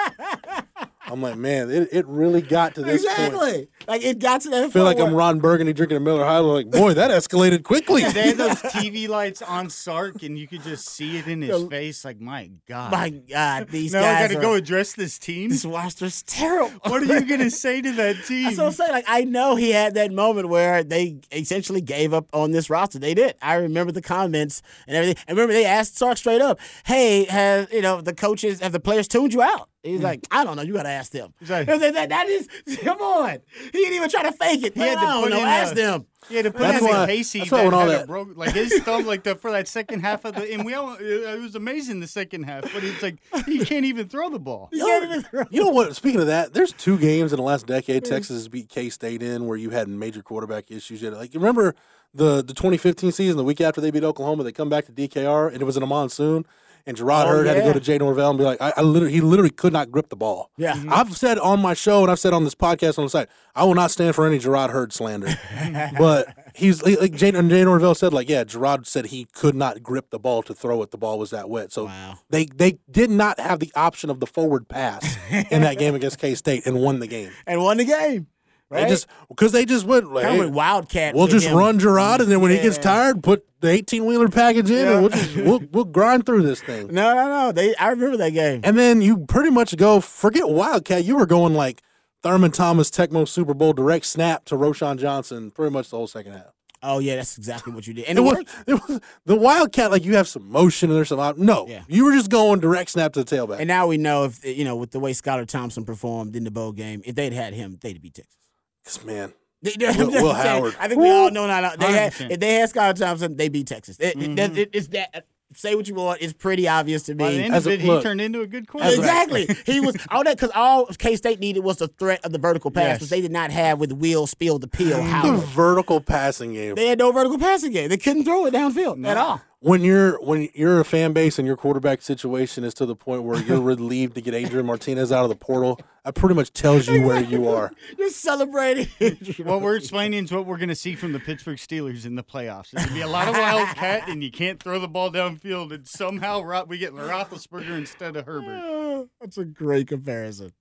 [1.07, 3.17] I'm like, man, it, it really got to this point.
[3.33, 3.67] Exactly.
[3.87, 4.63] Like it got to that.
[4.63, 6.39] I feel like point I'm where- Ron Burgundy drinking a Miller High.
[6.39, 8.03] Like, boy, that escalated quickly.
[8.03, 11.49] They had those TV lights on Sark, and you could just see it in his
[11.49, 12.03] Yo, face.
[12.03, 12.91] Like, my God.
[12.91, 15.49] My God, these now I got to are, go address this team.
[15.49, 16.79] This roster's terrible.
[16.83, 18.43] What are you going to say to that team?
[18.45, 18.91] That's what I'm saying.
[18.91, 22.99] Like I know he had that moment where they essentially gave up on this roster.
[22.99, 23.35] They did.
[23.41, 25.23] I remember the comments and everything.
[25.27, 28.79] I remember they asked Sark straight up, "Hey, have you know the coaches have the
[28.79, 30.03] players tuned you out?" He's mm.
[30.03, 30.63] like, "I don't know.
[30.63, 32.47] You got to ask them." He's like- that, that- that is
[32.83, 33.39] come on.
[33.63, 34.73] He didn't even try to fake it.
[34.73, 35.37] He had to put know.
[35.39, 36.05] in Ask a- them.
[36.27, 38.81] Yeah, to put That's in why- Casey that's that all had that- broke, like his
[38.81, 41.99] thumb, like the for that second half of the, and we all, it was amazing
[41.99, 44.69] the second half, but it's like he can't even throw the ball.
[44.71, 45.95] You can't even throw- You know what?
[45.95, 48.09] Speaking of that, there's two games in the last decade mm.
[48.09, 51.03] Texas has beat K State in where you had major quarterback issues.
[51.03, 51.75] Yet, like remember
[52.11, 55.51] the the 2015 season, the week after they beat Oklahoma, they come back to DKR
[55.53, 56.43] and it was in a monsoon.
[56.87, 58.81] And Jerrod Oh, Heard had to go to Jay Norvell and be like, I, I
[58.81, 60.51] literally, he literally could not grip the ball.
[60.55, 60.73] Yeah.
[60.75, 60.93] Mm-hmm.
[60.93, 63.63] I've said on my show and I've said on this podcast on the site, I
[63.63, 65.29] will not stand for any Jerrod Heard slander.
[65.97, 69.81] but he's like Jay, and Jay Norvell said, like, yeah, Jerrod said he could not
[69.81, 70.91] grip the ball to throw it.
[70.91, 71.71] The ball was that wet.
[71.71, 72.19] So Wow.
[72.29, 75.17] they they did not have the option of the forward pass
[75.49, 77.31] in that game against K State and won the game.
[77.47, 78.27] and won the game.
[78.71, 81.15] They just because they just went like, Kinda hey, wildcat.
[81.15, 81.55] we'll just him.
[81.55, 85.01] run Jerrod, and then when he gets tired, put the eighteen wheeler package in, and
[85.01, 86.87] we'll just we'll, we'll grind through this thing.
[86.87, 87.51] No, no, no.
[87.51, 87.75] They.
[87.75, 88.61] I remember that game.
[88.63, 91.03] And then you pretty much go forget Wildcat.
[91.03, 91.81] You were going like
[92.23, 96.33] Thurman Thomas Tecmo Super Bowl direct snap to Roshan Johnson pretty much the whole second
[96.33, 96.53] half.
[96.83, 98.05] Oh yeah, that's exactly what you did.
[98.05, 98.49] And It it, was, worked.
[98.67, 101.65] it was the Wildcat like you have some motion and there's some no.
[101.67, 101.83] Yeah.
[101.87, 103.57] You were just going direct snap to the tailback.
[103.59, 106.51] And now we know if you know with the way Skylar Thompson performed in the
[106.51, 108.35] bowl game, if they'd had him, they'd beat Texas.
[108.83, 110.75] 'Cause, man, They- they- Will- I'm Will Howard.
[110.79, 111.75] I think we all know now.
[111.75, 112.31] They had, 100%.
[112.31, 113.97] if they had Skylar Thompson, they beat Texas.
[113.99, 114.59] It, it- that- mm-hmm.
[114.59, 115.25] it- it's that.
[115.53, 116.21] Say what you want.
[116.21, 117.43] It's pretty obvious to By the me.
[117.45, 118.97] end As of a- it, he turned into a good quarterback.
[118.97, 119.47] Exactly.
[119.65, 122.71] he was all that because all K State needed was the threat of the vertical
[122.71, 123.01] pass, Yes.
[123.01, 125.39] which they did not have with Will Spill the Peel the Howard.
[125.49, 126.75] vertical passing game.
[126.75, 127.87] They had no vertical passing game.
[127.89, 129.39] They couldn't throw it downfield at all.
[129.59, 133.23] When you're when you're a fan base and your quarterback situation is to the point
[133.23, 136.87] where you're relieved to get Adrian Martinez out of the portal, that pretty much tells
[136.87, 137.71] you where you are.
[137.97, 138.87] You're celebrating.
[139.45, 142.23] What we're explaining is what we're going to see from the Pittsburgh Steelers in the
[142.23, 142.71] playoffs.
[142.71, 145.73] There's going to be a lot of wildcat, and you can't throw the ball downfield,
[145.73, 149.07] and somehow we get Roethlisberger instead of Herbert.
[149.21, 150.53] That's a great comparison.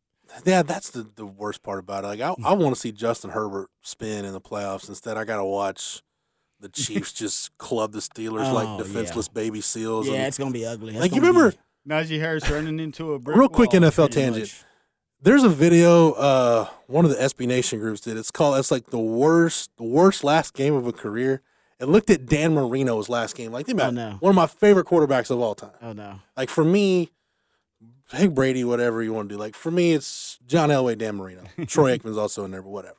[0.44, 2.08] Yeah, that's the, the worst part about it.
[2.08, 4.88] Like I, I want to see Justin Herbert spin in the playoffs.
[4.88, 6.02] Instead, I got to watch
[6.64, 10.08] the Chiefs just club the Steelers Oh, like defenseless baby seals.
[10.08, 10.92] Yeah, and- it's gonna be ugly.
[10.94, 11.56] That's like you gonna be- remember,
[11.88, 13.82] Najee Harris running into a brick real quick wall.
[13.82, 14.44] NFL tangent.
[14.46, 14.64] much.
[15.20, 18.16] There's a video uh one of the SB Nation groups did.
[18.16, 21.42] It's called it's like the worst the worst last game of a career.
[21.80, 23.50] It looked at Dan Marino's last game.
[23.52, 24.10] Like think about Oh, no.
[24.20, 25.70] one of my favorite quarterbacks of all time.
[25.82, 26.20] Oh no.
[26.36, 27.10] Like for me,
[28.12, 29.38] hey Brady, whatever you want to do.
[29.38, 31.42] Like for me, it's John Elway, Dan Marino.
[31.66, 32.96] Troy Aikman's also in there, but whatever.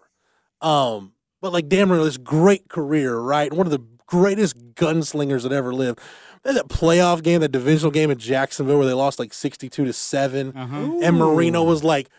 [0.61, 1.13] Um,
[1.45, 3.53] but like Dan Marino, this great career, right?
[3.53, 5.99] One of the greatest gunslingers that ever lived.
[6.41, 10.53] That playoff game, that divisional game in Jacksonville where they lost like sixty-two to 7
[10.55, 10.99] Uh-huh.
[11.03, 12.09] and Marino was like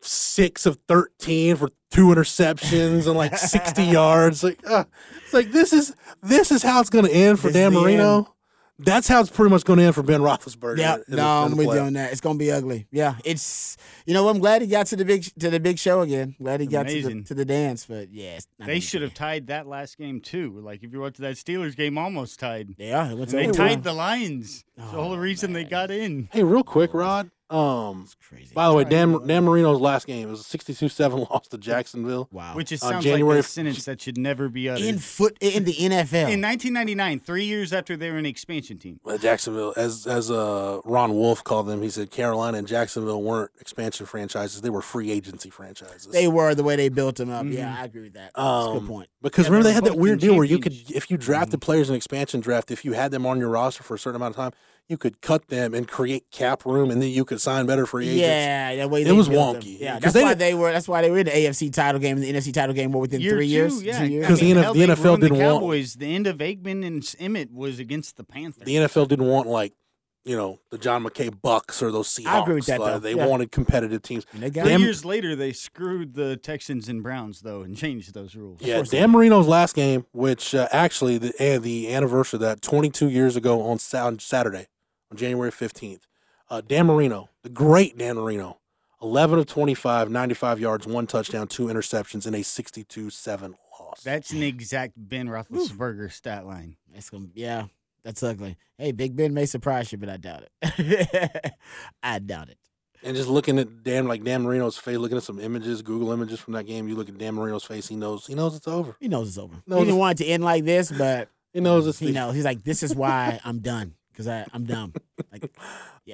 [0.00, 4.44] six of thirteen for two interceptions and like sixty yards.
[4.44, 4.84] Like, uh,
[5.24, 8.32] it's like this is this is how it's going to end for This Dan Marino.
[8.78, 8.86] End.
[8.86, 10.78] That's how it's pretty much going to end for Ben Roethlisberger.
[10.78, 11.86] Yeah, no, in I'm the with you playoffs.
[11.86, 12.12] on that.
[12.12, 12.86] It's gonna be ugly.
[12.90, 13.76] Yeah, it's
[14.06, 16.36] you know I'm glad he got to the big to the big show again.
[16.40, 19.66] Glad he got to the, to the dance, but yeah, They should have tied that
[19.66, 20.60] last game too.
[20.60, 22.74] Like if you watch that Steelers game, almost tied.
[22.78, 24.64] Yeah, it went they tied the Lions.
[24.76, 26.28] That's the Oh, whole reason they got in.
[26.32, 27.30] Hey, real quick, Rod.
[27.50, 28.54] Um, crazy.
[28.54, 32.28] by the way, Dan Dan Marino's last game was a 62-7 loss to Jacksonville.
[32.30, 32.54] wow.
[32.54, 34.84] Which is sounds January like a sentence that should never be uttered.
[34.84, 36.30] in foot in the NFL.
[36.30, 39.00] In 1999, three years after they were an expansion team.
[39.06, 43.50] Uh, Jacksonville, as as uh, Ron Wolf called them, he said Carolina and Jacksonville weren't
[43.60, 46.06] expansion franchises; they were free agency franchises.
[46.12, 47.46] they were the way they built them up.
[47.48, 48.32] Yeah, I agree with that.
[48.34, 49.08] That's a Um, good point.
[49.22, 51.60] Because Yeah, remember they they had that weird deal where you could, if you drafted
[51.60, 54.32] players in expansion draft, if you had them on your roster for a certain amount
[54.32, 54.52] of time,
[54.88, 58.06] you could cut them and create cap room, and then you could sign better free
[58.08, 58.20] agents.
[58.22, 59.62] Yeah, that way It they was built them.
[59.62, 59.78] wonky.
[59.80, 60.72] Yeah, 'Cause that's they why didn't- they were.
[60.72, 63.00] That's why they were in the AFC title game and the NFC title game were
[63.00, 63.82] within Year three two, years.
[63.82, 64.02] yeah.
[64.06, 65.94] Because the I mean, NF hell, the NFL didn't the want- Cowboys.
[65.94, 68.64] The end of Aikman and Emmitt was against the Panthers.
[68.64, 69.74] The NFL didn't want like
[70.24, 72.26] you know the John McKay Bucks or those Seahawks.
[72.26, 72.98] I agree with that, Uh, though.
[72.98, 73.26] they Yeah.
[73.26, 74.26] wanted competitive teams.
[74.34, 77.74] And they got Three Damn- years later, they screwed the Texans and Browns though and
[77.78, 78.58] changed those rules.
[78.60, 83.08] Yeah, Dan Marino's last game, which uh, actually the uh, the anniversary of that 22
[83.08, 84.66] years ago on, on Saturday,
[85.10, 86.00] on January 15th.
[86.50, 88.58] Uh, Dan Marino, the great Dan Marino,
[89.02, 93.52] 11 of 25, 95 yards, one touchdown, two interceptions, in a 62-7 loss.
[93.80, 94.00] loss.
[94.02, 96.76] That's an exact Ben Roethlisberger stat line.
[96.92, 97.64] That's gonna yeah,
[98.02, 98.56] that's ugly.
[98.78, 101.52] Hey, Big Ben may surprise you, but I doubt it.
[102.02, 102.58] I doubt it.
[103.04, 106.40] And just looking at Dan like Dan Marino's face, looking at some images, Google images
[106.40, 108.96] from that game, you look at Dan Marino's face, he knows he knows it's over.
[109.00, 109.54] He knows it's over.
[109.66, 112.06] No, he didn't it's- want it to end like this, but He knows it's he
[112.08, 112.34] the, knows.
[112.34, 114.92] He's like, this is why I'm done because I'm dumb.
[115.32, 115.50] Like,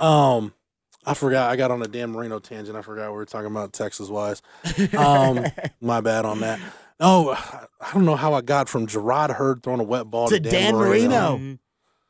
[0.00, 0.52] Um,
[1.06, 1.50] I forgot.
[1.50, 2.76] I got on a Dan Marino tangent.
[2.76, 4.42] I forgot we were talking about Texas wise.
[4.96, 5.44] Um,
[5.80, 6.60] my bad on that.
[7.00, 7.30] Oh,
[7.80, 10.50] I don't know how I got from Jerrod Heard throwing a wet ball to, to
[10.50, 11.58] Dan Marino.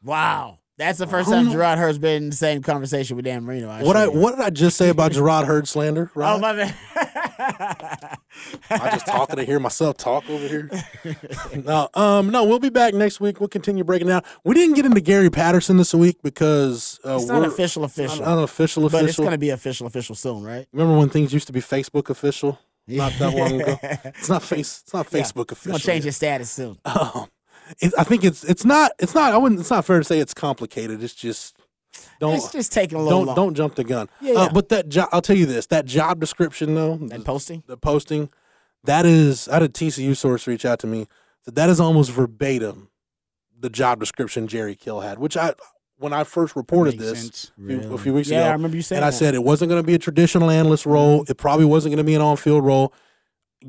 [0.03, 1.55] Wow, that's the first time know.
[1.55, 3.69] Jerrod Heard's been in the same conversation with Dan Marino.
[3.85, 6.11] What I what did I just say about Jerrod Heard slander?
[6.17, 6.75] Oh my bad.
[8.71, 10.71] I just talking to hear myself talk over here.
[11.65, 13.41] no, um, no, we'll be back next week.
[13.41, 14.23] We'll continue breaking down.
[14.45, 17.97] We didn't get into Gary Patterson this week because uh, It's not we're- official, it's
[17.99, 18.25] not official.
[18.25, 20.67] unofficial but it's going to be official, official soon, right?
[20.73, 22.59] Remember when things used to be Facebook official?
[22.87, 23.79] Not that long ago.
[24.05, 24.83] It's not face.
[24.85, 25.21] It's not Yeah.
[25.23, 25.71] Facebook It's official.
[25.73, 26.09] going to change yet.
[26.09, 26.79] its status soon.
[26.85, 27.27] Um,
[27.81, 30.19] it, I think it's it's not it's not I wouldn't it's not fair to say
[30.19, 31.03] it's complicated.
[31.03, 31.57] It's just
[32.21, 33.37] don't it's just taking a little don't long.
[33.37, 34.09] don't jump the gun.
[34.21, 34.49] Yeah, Uh, yeah.
[34.53, 37.63] but that job I'll tell you this that job description though And posting?
[37.67, 38.31] the posting
[38.85, 41.07] that is I had a TCU source reach out to me
[41.45, 42.89] that that is almost verbatim
[43.59, 45.55] the job description Jerry Kill had, which I
[45.97, 47.53] when I first reported Makes this sense.
[47.95, 49.81] a few- weeks Yeah, ago, I remember you saying and I said it wasn't going
[49.81, 51.25] to be a traditional analyst role.
[51.29, 52.93] It probably wasn't going to be an on-field role.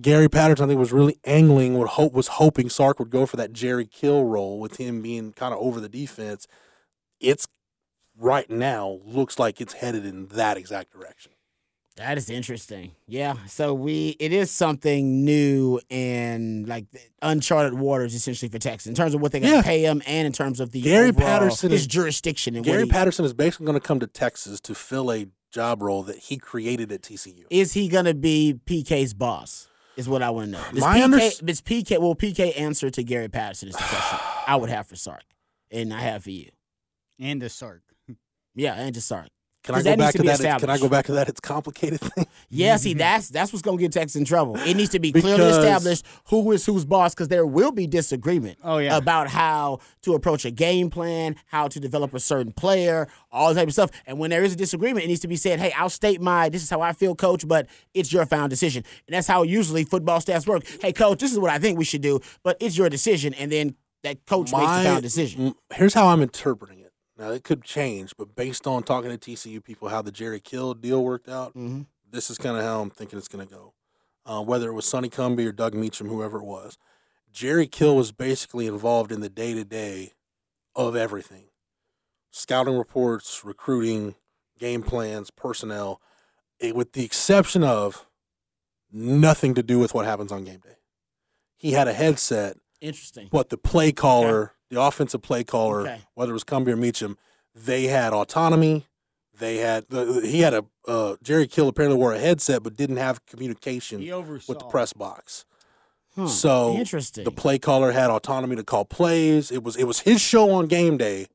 [0.01, 3.37] Gary Patterson, I think, was really angling, would hope was hoping Sark would go for
[3.37, 6.47] that Jerry Kill role with him being kind of over the defense.
[7.21, 7.47] It's
[8.17, 11.31] right now looks like it's headed in that exact direction.
[11.97, 12.91] That is interesting.
[13.07, 13.35] Yeah.
[13.47, 16.87] So we it is something new and like
[17.21, 19.61] uncharted waters essentially for Texas in terms of what they're going to Yeah.
[19.63, 22.83] pay him and in terms of the Gary overall- Patterson his is- jurisdiction and Gary
[22.83, 26.17] he, Patterson is basically going to come to Texas to fill a job role that
[26.17, 27.45] he created at TCU.
[27.49, 29.69] is he going to be PK's boss?
[29.95, 30.63] Is what I want to know.
[30.73, 34.19] Does My PK, unders- does PK will PK answer to Gary Patterson is the question
[34.45, 35.23] I would have for Sark,
[35.71, 36.49] and I have for you.
[37.17, 37.83] And a Sark.
[38.55, 39.27] Yeah, and just sorry.
[39.63, 40.59] Can I 'Cause go that back to to that?
[40.61, 41.27] Can I go back to that?
[41.27, 42.27] It's complicated thing.
[42.49, 44.57] Yeah, see, that's that's what's gonna get Texas in trouble.
[44.57, 47.87] It needs to be clearly Because- established who is whose boss, because there will be
[47.87, 48.59] disagreement.
[48.63, 48.95] Oh, yeah.
[48.95, 53.59] about how to approach a game plan, how to develop a certain player, all that
[53.59, 53.89] type of stuff.
[54.05, 56.47] And when there is a disagreement, it needs to be said, "Hey, I'll state my
[56.49, 59.83] this is how I feel, coach, but it's your final decision." And that's how usually
[59.83, 60.63] football staffs work.
[60.79, 63.51] Hey, coach, this is what I think we should do, but it's your decision, and
[63.51, 65.47] then that coach makes the final decision.
[65.47, 66.84] m- Here's how I'm interpreting it.
[67.17, 70.73] Now it could change, but based on talking to TCU people, how the Jerry Kill
[70.73, 71.83] deal worked out, Mm-hmm.
[72.09, 73.73] this is kind of how I'm thinking it's going to go.
[74.25, 76.77] Uh, whether it was Sonny Cumbie or Doug Meacham, whoever it was,
[77.31, 80.13] Jerry Kill was basically involved in the day to day
[80.75, 81.45] of everything:
[82.31, 84.15] scouting reports, recruiting,
[84.57, 86.01] game plans, personnel,
[86.59, 88.07] eh, with the exception of
[88.91, 90.77] nothing to do with what happens on game day.
[91.55, 93.29] He had a headset Interesting.
[93.31, 96.01] but the play caller, the offensive play caller, Okay.
[96.15, 97.17] whether it was Cumbie or Meacham,
[97.53, 98.85] they had autonomy.
[99.37, 102.97] They had the, he had a uh, Jerry Kill apparently wore a headset but didn't
[102.97, 105.45] have communication with the press box.
[106.15, 106.27] Huh.
[106.29, 107.25] So interesting.
[107.25, 109.51] the play caller had autonomy to call plays.
[109.51, 111.27] It was it was his show on game day,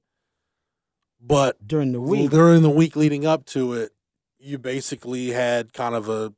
[1.21, 2.31] but during the week.
[2.31, 3.93] during the week leading up to it,
[4.39, 6.33] you basically had kind of a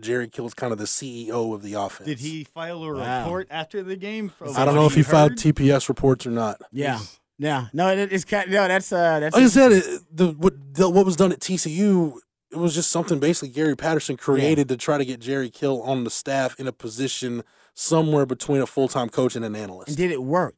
[0.00, 2.06] Jerry Kill's kind of the CEO of the offense.
[2.08, 3.24] Did he file a Wow.
[3.24, 4.28] report after the game?
[4.30, 5.32] For I don't know if he filed?
[5.32, 6.60] TPS reports or not.
[6.70, 6.98] Yeah.
[7.38, 7.66] Yeah.
[7.72, 10.88] No, it, it's kind no, that's uh that's Like I said, it, the what the,
[10.88, 12.14] what was done at TCU,
[12.50, 16.04] it was just something basically Gary Patterson created to try to get Jerry Kill on
[16.04, 17.42] the staff in a position
[17.74, 19.88] somewhere between a full time coach and an analyst.
[19.88, 20.54] and did it work?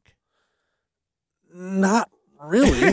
[1.52, 2.10] Not
[2.42, 2.70] really.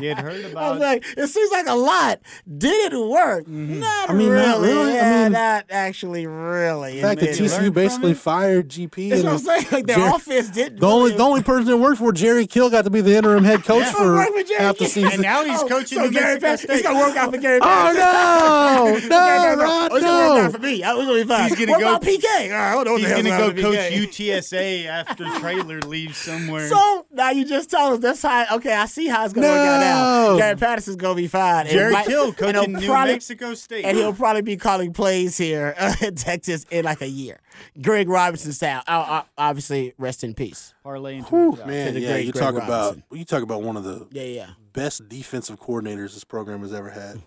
[0.00, 0.62] He had heard about.
[0.64, 2.20] I was like, it seems like a lot.
[2.58, 3.44] Did it work?
[3.44, 3.80] Mm-hmm.
[3.80, 4.46] Not I mean, really.
[4.46, 4.92] not really.
[4.92, 6.96] I Yeah, mean- not actually really.
[6.96, 7.50] the fact that admit you it.
[7.52, 9.66] learn TCU basically fired GP That's what I'm saying.
[9.72, 10.80] Like their Jerry- offense didn't.
[10.80, 13.14] the only really- the only person that worked for Jerry Kill got to be the
[13.16, 13.92] interim head coach Yeah.
[13.92, 15.12] for Work with Jerry half the season.
[15.12, 16.70] And now he's Oh, coaching so New Gary Mexico Patterson.
[16.70, 18.00] It's gonna work out for Gary Oh Patterson.
[18.02, 20.82] no, Okay, no, Rod, Oh, it's gonna work out for me.
[20.84, 21.48] Oh, It's gonna be fine.
[21.48, 22.24] He's gonna what go- about PK?
[22.24, 26.68] All right, I don't know He's gonna go coach UTSA after Traylor leaves somewhere.
[26.68, 28.56] So now you just told us that's how.
[28.56, 30.02] Okay, I see how it's gonna work out now.
[30.32, 30.38] No.
[30.38, 31.66] Gary Patterson's gonna be fine.
[31.66, 33.84] And Jerry might- Kill coaching New probably- Mexico State.
[33.84, 37.40] and he'll probably be calling plays here uh, in Texas in like a year.
[37.80, 38.82] Greg Robinson style.
[38.86, 40.74] Uh, obviously, rest in peace.
[40.82, 41.66] parlay into Whew, a job.
[41.66, 44.22] man, the yeah, great you Greg talk about you talk about one of the Yeah,
[44.22, 44.46] yeah.
[44.72, 47.22] best defensive coordinators this program has ever had.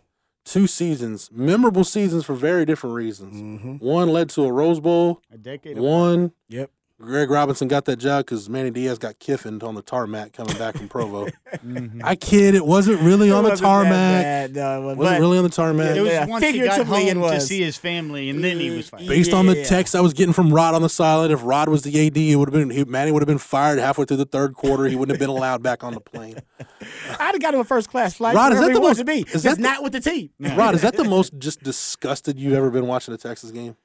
[0.45, 3.35] Two seasons, memorable seasons for very different reasons.
[3.35, 3.83] Mm-hmm.
[3.83, 5.21] One led to a Rose Bowl.
[5.31, 5.75] a decade.
[5.77, 6.69] Of One Yep.
[7.01, 10.77] Greg Robinson got that job because Manny Diaz got kiffined on the tarmac coming back
[10.77, 11.27] from Provo.
[11.65, 12.01] Mm-hmm.
[12.03, 13.91] I kid, it wasn't really on the It wasn't that tarmac.
[13.91, 15.95] bad, no, it was- wasn't really on the tarmac.
[15.95, 18.69] It was Yeah, once he got figuratively home to see his family, and then he
[18.71, 19.07] was fired.
[19.07, 19.63] Based on the Yeah.
[19.63, 22.35] text I was getting from Rod on the sideline, if Rod was the AD, it
[22.35, 24.85] would have been he, Manny would have been fired halfway through the third quarter.
[24.85, 26.35] He wouldn't have been allowed back on the plane.
[27.19, 28.35] I'd have got him a first class flight.
[28.35, 29.25] Rod, is that the most- to be?
[29.33, 30.29] is that the- not with the team.
[30.39, 33.75] Rod, is that the most just disgusted you've ever been watching a Texas game?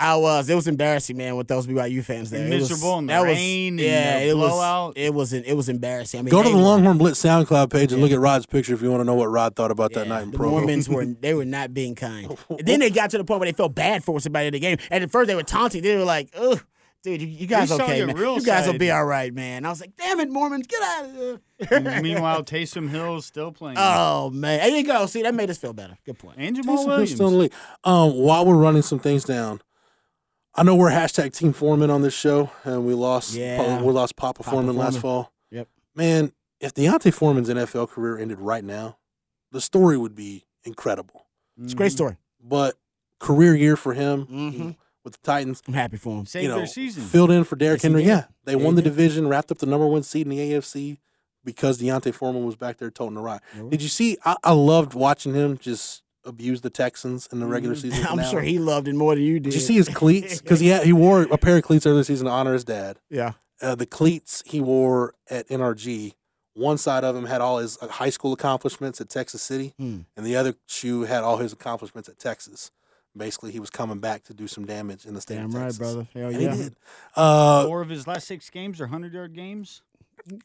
[0.00, 0.48] I was.
[0.48, 2.46] It was embarrassing, man, with those BYU fans there.
[2.46, 4.86] It was- Miserable in the that was- rain and yeah, the it blowout.
[4.88, 5.32] Was, it was.
[5.34, 6.20] It was embarrassing.
[6.20, 8.72] I mean, Go to the were- Longhorn Blitz SoundCloud page and look at Rod's picture
[8.74, 10.56] if you want to know what Rod thought about that night in the Provo.
[10.58, 12.36] Mormons were they were not being kind.
[12.48, 14.58] And then they got to the point where they felt bad for somebody in the
[14.60, 14.78] game.
[14.90, 15.82] And at first they were taunting.
[15.82, 16.60] They were like, "Ugh,
[17.02, 18.16] dude, you, you guys saw okay, man?
[18.16, 20.82] real You guys will be all right, man." I was like, "Damn it, Mormons, get
[20.82, 21.40] out of here!"
[21.70, 23.76] And Meanwhile, Taysom Hill's still playing.
[23.80, 25.04] Oh man, there you go.
[25.06, 25.98] See, that made us feel better.
[26.06, 26.36] Good point.
[26.38, 27.14] and Taysom Jamaal Hill's Williams.
[27.14, 27.52] still in the league.
[27.84, 29.60] Um, while we're running some things down,
[30.54, 33.34] I know we're hashtag Team Foreman on this show, and we lost.
[33.34, 33.80] Yeah.
[33.82, 35.32] we lost Papa, Papa Foreman last fall.
[35.50, 35.68] Yep.
[35.94, 38.98] Man, if D'Onta Foreman's NFL career ended right now,
[39.52, 41.26] the story would be incredible.
[41.62, 42.16] It's a great story.
[42.42, 42.74] But
[43.18, 44.76] career year for him Mhm.
[45.04, 45.62] with the Titans.
[45.68, 46.26] I'm happy for him.
[46.26, 47.02] Save you know, their season.
[47.04, 48.02] filled in for Derrick Henry.
[48.04, 50.98] Yeah, they Yeah, won the division, wrapped up the number one seed in the AFC
[51.44, 53.42] because D'Onta Foreman was back there toting the rock.
[53.68, 54.16] Did you see?
[54.24, 58.00] I, I loved watching him just abuse the Texans in the regular season.
[58.04, 58.30] I'm finale.
[58.30, 59.44] sure he loved it more than you did.
[59.50, 60.40] Did you see his cleats?
[60.40, 62.98] Because he had, he wore a pair of cleats earlier season to honor his dad.
[63.10, 63.32] yeah.
[63.62, 66.14] Uh, the cleats he wore at NRG,
[66.54, 70.00] one side of him had all his uh, high school accomplishments at Texas City, Hmm.
[70.16, 72.70] and the other shoe had all his accomplishments at Texas.
[73.16, 75.62] Basically, he was coming back to do some damage in the state Damn of right,
[75.64, 75.78] Texas.
[75.78, 76.08] brother.
[76.14, 76.54] Hell And yeah.
[76.54, 76.76] he did.
[77.16, 79.82] Uh, Four of his last six games are hundred yard games.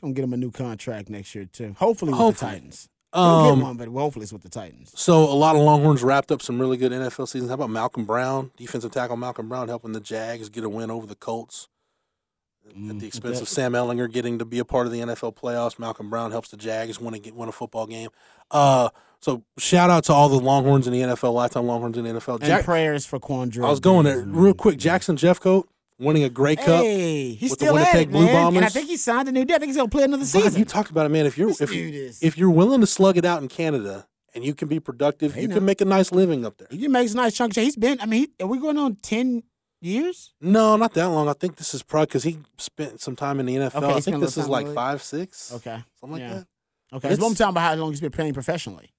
[0.01, 1.76] gonna get him a new contract next year too.
[1.78, 2.51] Hopefully with Hopefully.
[2.51, 2.89] the Titans.
[3.16, 4.91] Um, get one, but hopefully it's with the Titans.
[4.95, 7.49] So a lot of Longhorns wrapped up some really good NFL seasons.
[7.49, 11.05] How about Malcolm Brown, defensive tackle Malcolm Brown, helping the Jags get a win over
[11.07, 11.68] the Colts
[12.89, 15.78] at the expense of Sam Ehlinger getting to be a part of the NFL playoffs.
[15.78, 18.09] Malcolm Brown helps the Jags win a get- win a football game.
[18.49, 18.89] Uh,
[19.20, 22.39] so shout out to all the Longhorns in the NFL, lifetime Longhorns in the NFL.
[22.41, 23.66] And prayers for Quandre.
[23.66, 24.78] I was going there real quick.
[24.78, 25.66] Jackson Jeffcoat
[25.99, 26.81] winning a Grey Cup.
[26.83, 28.55] Hey, he's with the still at Winnipeg it, Blue man.
[28.57, 29.55] And I think he signed a new deal.
[29.55, 30.59] I think he's gonna play another season.
[30.59, 31.25] you talked about it, man.
[31.25, 34.53] If you're if, is- if you're willing to slug it out in Canada and you
[34.53, 36.67] can be productive, Hey, you can make a nice living up there.
[36.71, 37.51] He make a nice chunk.
[37.51, 37.65] of change.
[37.67, 37.99] He's been.
[38.01, 39.43] I mean, he, are we going on ten
[39.81, 40.33] years?
[40.41, 41.29] No, not that long.
[41.29, 43.75] I think this is probably because he spent some time in the NFL.
[43.83, 46.33] Okay, I think this is like five, six, Okay, something like Yeah.
[46.33, 46.47] that.
[46.97, 47.09] okay.
[47.09, 47.61] That's what I'm talking about.
[47.61, 48.91] How long he's been playing professionally?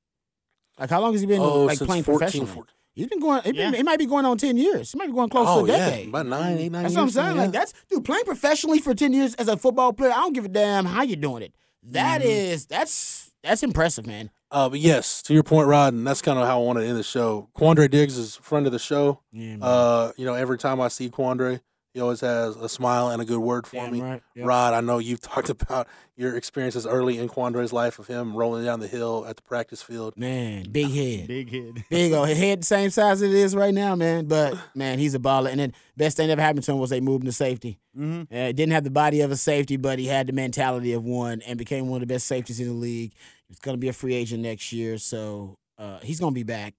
[0.79, 2.47] Like how long has he been Oh, like playing 14, professionally?
[2.53, 2.75] 14.
[2.97, 3.43] He's been going.
[3.43, 3.77] He, been, Yeah.
[3.77, 4.91] he might be going on ten years.
[4.91, 6.05] He might be going close Oh to a decade.
[6.05, 6.83] yeah, about nine, eight, nine.
[6.83, 7.37] That's what I'm saying.
[7.37, 7.43] yeah.
[7.43, 10.11] Like that's dude playing professionally for ten years as a football player.
[10.11, 11.53] I don't give a damn how you're doing it.
[11.85, 12.31] That Mm-hmm.
[12.31, 14.31] is that's that's impressive, man.
[14.51, 16.87] Uh, but yes, to your point, Rod, and that's kind of how I want to
[16.87, 17.49] end the show.
[17.57, 19.21] Quandre Diggs is friend of the show.
[19.31, 19.59] Yeah, man.
[19.63, 21.61] Uh, you know, every time I see Quandre,
[21.97, 24.03] he always has a smile and a good word for Damn me.
[24.03, 24.47] right, yep.
[24.47, 28.67] Rod, I know you've talked about your experiences early in Quandre's life of him rolling
[28.67, 30.13] down the hill at the practice field.
[30.15, 31.27] Man, big head.
[31.27, 31.85] Big head.
[31.91, 34.27] Big old head, the same size as it is right now, man.
[34.27, 35.49] But man, he's a baller.
[35.49, 37.79] And then best thing that ever happened to him was they moved him to safety.
[37.97, 38.35] Mm-hmm.
[38.35, 41.41] Uh, didn't have the body of a safety, but he had the mentality of one
[41.47, 43.15] and became one of the best safeties in the league.
[43.49, 46.43] He's going to be a free agent next year, so uh, he's going to be
[46.43, 46.75] back.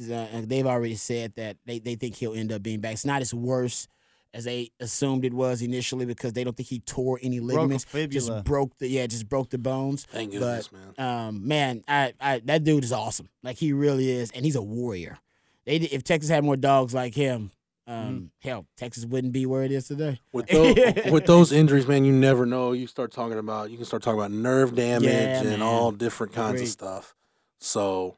[0.00, 2.92] Uh, they've already said that they, they think he'll end up being back.
[2.92, 3.88] It's not as worse
[4.32, 7.84] as they assumed it was initially because they don't think he tore any ligaments.
[7.84, 8.08] fibula.
[8.08, 10.04] Just broke the yeah, just broke the bones.
[10.04, 11.26] Thank goodness, but, man.
[11.26, 13.28] Um, man, I, I that dude is awesome.
[13.42, 15.18] Like he really is, and he's a warrior.
[15.66, 17.50] They if Texas had more dogs like him,
[17.86, 18.48] um, Mm-hmm.
[18.48, 20.20] hell, Texas wouldn't be where it is today.
[20.32, 20.76] With those,
[21.10, 22.70] with those injuries, man, you never know.
[22.72, 26.32] You start talking about you can start talking about nerve damage Yeah, and all different
[26.32, 26.62] kinds Agreed.
[26.66, 27.14] of stuff.
[27.58, 28.16] So,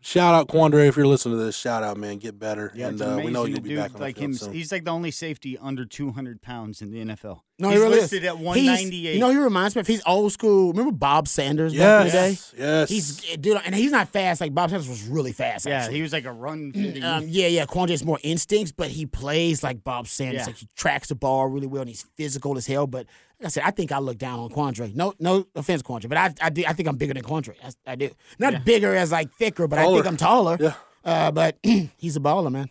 [0.00, 1.56] shout out Quandre if you're listening to this.
[1.56, 2.18] Shout out, man.
[2.18, 4.30] Get better, Yeah, and uh, we know you'll be dude back on like the field
[4.32, 4.36] him.
[4.36, 4.52] soon.
[4.52, 7.40] He's like the only safety under 200 pounds in the NFL.
[7.60, 8.30] No, he's he really listed is.
[8.30, 9.14] at He's- 198.
[9.14, 10.72] You know, he reminds me of he's old school.
[10.72, 12.28] Remember Bob Sanders back in the day?
[12.30, 12.88] yes, yes.
[12.88, 14.40] He's dude, and he's not fast.
[14.40, 15.66] Like Bob Sanders was really fast.
[15.66, 15.96] yeah, actually.
[15.96, 16.72] he was like a run.
[16.72, 17.04] fitting.
[17.04, 17.66] Um, yeah, yeah.
[17.66, 20.40] Quandre has more instincts, but he plays like Bob Sanders.
[20.40, 20.46] Yeah.
[20.46, 22.86] Like he tracks the ball really well, and he's physical as hell.
[22.86, 23.06] But
[23.38, 24.94] like I said, I think I look down on Quandre.
[24.94, 27.54] No, no offense, Quandre, but I, I, do, I think I'm bigger than Quandre.
[27.62, 28.10] I, I do.
[28.38, 30.56] Not bigger as like thicker, but I think I'm taller.
[30.60, 30.74] Yeah.
[31.04, 32.68] Uh, but he's a baller, man.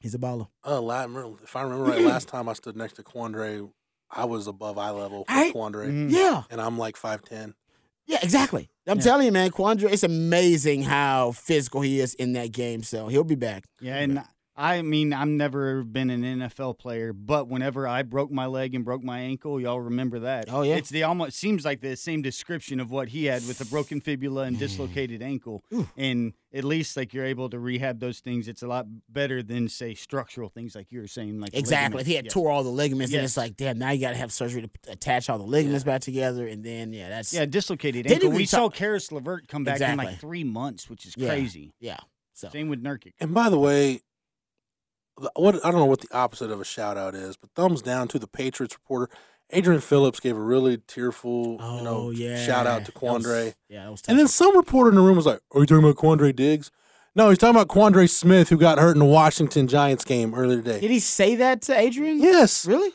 [0.00, 0.48] He's a baller.
[0.66, 1.04] Uh, la-
[1.44, 3.70] if I remember right, last time I stood next to Quandre,
[4.12, 6.10] I was above eye level with I- Quandre, Mhm.
[6.12, 7.54] Yeah, and I'm like five ten.
[8.06, 8.68] yeah, exactly.
[8.86, 9.04] I'm Yeah.
[9.04, 9.90] telling you, man, Quandre.
[9.92, 12.82] It's amazing how physical he is in that game.
[12.82, 13.64] So he'll be back.
[13.80, 14.22] Yeah, and
[14.62, 18.84] I mean, I've never been an NFL player, but whenever I broke my leg and
[18.84, 20.44] broke my ankle, y'all remember that.
[20.48, 20.76] Oh, yeah.
[20.76, 24.00] it's the almost seems like the same description of what he had with a broken
[24.00, 25.64] fibula and dislocated ankle.
[25.96, 28.46] And at least like you're able to rehab those things.
[28.46, 31.40] It's a lot better than say structural things like you were saying.
[31.40, 32.00] Like Exactly.
[32.02, 32.34] If he had ligaments.
[32.34, 33.30] tore all the ligaments, then Yes.
[33.30, 36.02] it's like, damn, now you got to have surgery to attach all the ligaments back
[36.02, 38.36] together, and then yeah, that's yeah, yeah, dislocated Didn't ankle.
[38.36, 41.72] We talk- saw Caris LeVert come back in like three months, which is yeah, crazy.
[41.80, 41.98] Yeah.
[42.34, 43.12] So Same with Nurkic.
[43.20, 44.02] And by the way, the-
[45.36, 48.08] what I don't know what the opposite of a shout out is, but thumbs down
[48.08, 49.12] to the Patriots reporter.
[49.54, 53.02] Adrian Phillips gave a really tearful, oh you know, oh, yeah, shout out to That
[53.02, 53.54] was- Quandre.
[53.68, 54.10] yeah, that was tough.
[54.10, 56.70] And then some reporter in the room was like, "Are you talking about Quandre Diggs?"
[57.14, 60.56] No, he's talking about Quandre Smith, who got hurt in the Washington Giants game earlier
[60.62, 60.80] today.
[60.80, 62.18] Did he say that to Adrian?
[62.20, 62.64] yes.
[62.64, 62.90] Really?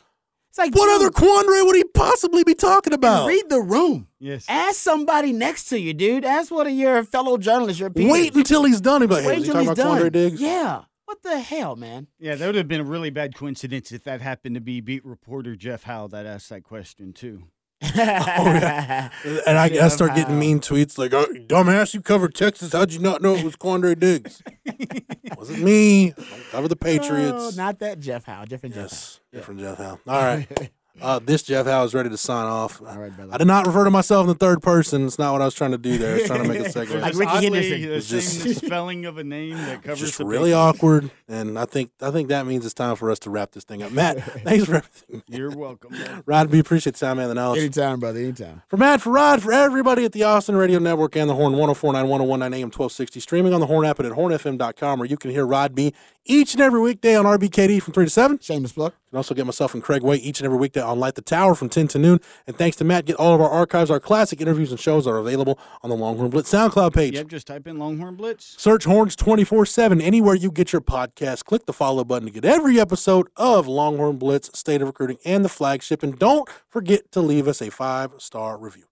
[0.50, 3.28] It's like What dude, other Quandre would he possibly be talking about?
[3.28, 4.08] Read the room.
[4.20, 4.44] Yes.
[4.50, 6.26] Ask somebody next to you, dude.
[6.26, 8.12] Ask one of your fellow journalists, your peers.
[8.12, 9.02] Wait until he's done.
[9.02, 10.10] He'll like, hey, Wait was he until talking he's about done.
[10.10, 10.42] Quandre Diggs?
[10.42, 10.82] Yeah.
[11.08, 12.08] What the hell, man?
[12.20, 15.06] Yeah, that would have been a really bad coincidence if that happened to be beat
[15.06, 17.44] reporter Jeff Howe that asked that question too.
[17.96, 19.10] Oh,
[19.48, 22.74] And I, I start getting mean tweets like, oh, "Dumbass, you covered Texas.
[22.74, 24.44] How'd you not know it was Quandre Diggs?"
[25.38, 26.12] Wasn't me.
[26.12, 27.36] Don't cover the Patriots.
[27.38, 28.44] Oh, not that Jeff Howe.
[28.44, 30.00] Different Jeff yes, different Jeff Howe.
[30.08, 30.72] All right.
[31.02, 32.82] Uh, this Jeff Howe is ready to sign off.
[32.82, 33.34] All right, brother.
[33.34, 35.06] I did not refer to myself in the third person.
[35.06, 36.16] It's not what I was trying to do there.
[36.16, 37.02] I was trying to make a segue.
[37.02, 37.82] Like Rickey Henderson.
[37.82, 40.56] The It's same just- spelling of a name that It's covers just the really big-
[40.56, 43.64] awkward, and I think I think that means it's time for us to wrap this
[43.64, 43.92] thing up.
[43.92, 45.24] Matt, thanks for everything.
[45.28, 45.92] You're welcome.
[45.92, 46.24] man.
[46.26, 47.60] Rod, we appreciate the sound man the knowledge.
[47.62, 48.20] Anytime, brother.
[48.20, 48.62] Anytime.
[48.68, 52.08] For Matt, for Rod, for everybody at the Austin Radio Network and the Horn 1049,
[52.08, 55.46] 1019 AM 1260, streaming on the Horn app and at hornfm.com, where you can hear
[55.46, 55.94] Rod B
[56.26, 58.40] each and every weekday on RBKD from 3 to 7.
[58.40, 58.94] Shameless plug.
[59.10, 61.56] Can also get myself and Craig Way each and every weekday on Light the Tower
[61.56, 62.20] from 10 to noon.
[62.46, 65.18] And thanks to Matt, get all of our archives, our classic interviews and shows are
[65.18, 67.14] available on the Longhorn Blitz SoundCloud page.
[67.14, 68.56] Yep, just type in Longhorn Blitz.
[68.62, 71.46] Search Horns 24 7 anywhere you get your podcast.
[71.46, 75.46] Click the follow button to get every episode of Longhorn Blitz, State of Recruiting, and
[75.46, 76.04] the flagship.
[76.04, 78.86] And don't forget to leave us a five star review.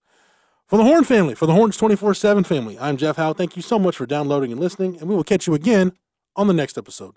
[0.66, 3.32] For the Horn family, for the Horns 24 7 family, I'm Jeff Howe.
[3.34, 5.92] Thank you so much for downloading and listening, and we will catch you again
[6.34, 7.16] on the next episode.